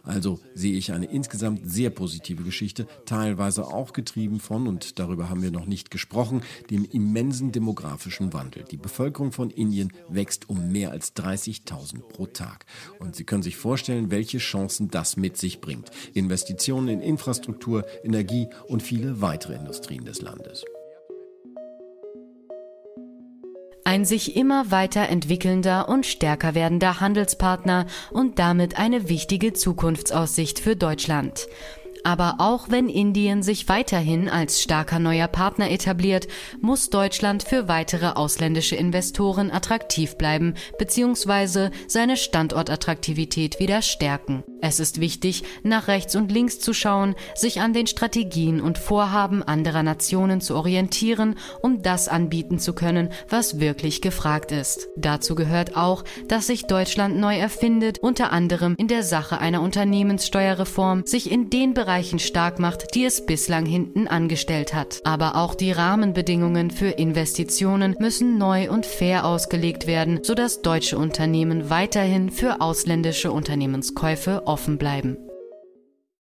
Also 0.03 0.39
sehe 0.53 0.73
ich 0.73 0.91
eine 0.91 1.05
insgesamt 1.05 1.71
sehr 1.71 1.89
positive 2.01 2.41
Geschichte, 2.41 2.87
teilweise 3.05 3.67
auch 3.67 3.93
getrieben 3.93 4.39
von, 4.39 4.67
und 4.67 4.97
darüber 4.97 5.29
haben 5.29 5.43
wir 5.43 5.51
noch 5.51 5.67
nicht 5.67 5.91
gesprochen, 5.91 6.41
dem 6.71 6.83
immensen 6.83 7.51
demografischen 7.51 8.33
Wandel. 8.33 8.63
Die 8.71 8.77
Bevölkerung 8.77 9.31
von 9.31 9.51
Indien 9.51 9.93
wächst 10.09 10.49
um 10.49 10.71
mehr 10.71 10.89
als 10.89 11.15
30.000 11.15 11.99
pro 11.99 12.25
Tag. 12.25 12.65
Und 12.97 13.15
Sie 13.15 13.23
können 13.23 13.43
sich 13.43 13.55
vorstellen, 13.55 14.09
welche 14.09 14.39
Chancen 14.39 14.87
das 14.87 15.15
mit 15.15 15.37
sich 15.37 15.61
bringt. 15.61 15.91
Investitionen 16.15 16.87
in 16.87 17.01
Infrastruktur, 17.01 17.85
Energie 18.03 18.47
und 18.67 18.81
viele 18.81 19.21
weitere 19.21 19.53
Industrien 19.53 20.03
des 20.03 20.23
Landes. 20.23 20.65
Ein 23.83 24.05
sich 24.05 24.35
immer 24.35 24.71
weiter 24.71 25.07
entwickelnder 25.09 25.87
und 25.89 26.07
stärker 26.07 26.55
werdender 26.55 26.99
Handelspartner 26.99 27.85
und 28.09 28.39
damit 28.39 28.79
eine 28.79 29.07
wichtige 29.07 29.53
Zukunftsaussicht 29.53 30.59
für 30.59 30.75
Deutschland. 30.75 31.47
Aber 32.03 32.35
auch 32.39 32.69
wenn 32.69 32.89
Indien 32.89 33.43
sich 33.43 33.69
weiterhin 33.69 34.29
als 34.29 34.61
starker 34.61 34.99
neuer 34.99 35.27
Partner 35.27 35.69
etabliert, 35.69 36.27
muss 36.59 36.89
Deutschland 36.89 37.43
für 37.43 37.67
weitere 37.67 38.07
ausländische 38.07 38.75
Investoren 38.75 39.51
attraktiv 39.51 40.17
bleiben 40.17 40.55
bzw. 40.79 41.69
seine 41.87 42.17
Standortattraktivität 42.17 43.59
wieder 43.59 43.81
stärken. 43.81 44.43
Es 44.61 44.79
ist 44.79 44.99
wichtig, 44.99 45.43
nach 45.63 45.87
rechts 45.87 46.15
und 46.15 46.31
links 46.31 46.59
zu 46.59 46.73
schauen, 46.73 47.15
sich 47.33 47.61
an 47.61 47.73
den 47.73 47.87
Strategien 47.87 48.61
und 48.61 48.77
Vorhaben 48.77 49.41
anderer 49.41 49.81
Nationen 49.81 50.39
zu 50.39 50.55
orientieren, 50.55 51.35
um 51.61 51.81
das 51.81 52.07
anbieten 52.07 52.59
zu 52.59 52.73
können, 52.73 53.09
was 53.27 53.59
wirklich 53.59 54.01
gefragt 54.01 54.51
ist. 54.51 54.87
Dazu 54.95 55.33
gehört 55.33 55.75
auch, 55.75 56.03
dass 56.27 56.47
sich 56.47 56.67
Deutschland 56.67 57.17
neu 57.17 57.37
erfindet, 57.37 57.99
unter 57.99 58.31
anderem 58.31 58.75
in 58.77 58.87
der 58.87 59.03
Sache 59.03 59.39
einer 59.39 59.61
Unternehmenssteuerreform, 59.61 61.05
sich 61.05 61.31
in 61.31 61.49
den 61.49 61.73
Bereichen 61.91 62.19
stark 62.19 62.57
macht, 62.57 62.95
die 62.95 63.03
es 63.03 63.25
bislang 63.25 63.65
hinten 63.65 64.07
angestellt 64.07 64.73
hat. 64.73 65.01
Aber 65.03 65.35
auch 65.35 65.55
die 65.55 65.73
Rahmenbedingungen 65.73 66.71
für 66.71 66.87
Investitionen 66.87 67.97
müssen 67.99 68.37
neu 68.37 68.71
und 68.71 68.85
fair 68.85 69.25
ausgelegt 69.25 69.87
werden, 69.87 70.21
sodass 70.23 70.61
deutsche 70.61 70.97
Unternehmen 70.97 71.69
weiterhin 71.69 72.29
für 72.29 72.61
ausländische 72.61 73.33
Unternehmenskäufe 73.33 74.43
offen 74.45 74.77
bleiben. 74.77 75.17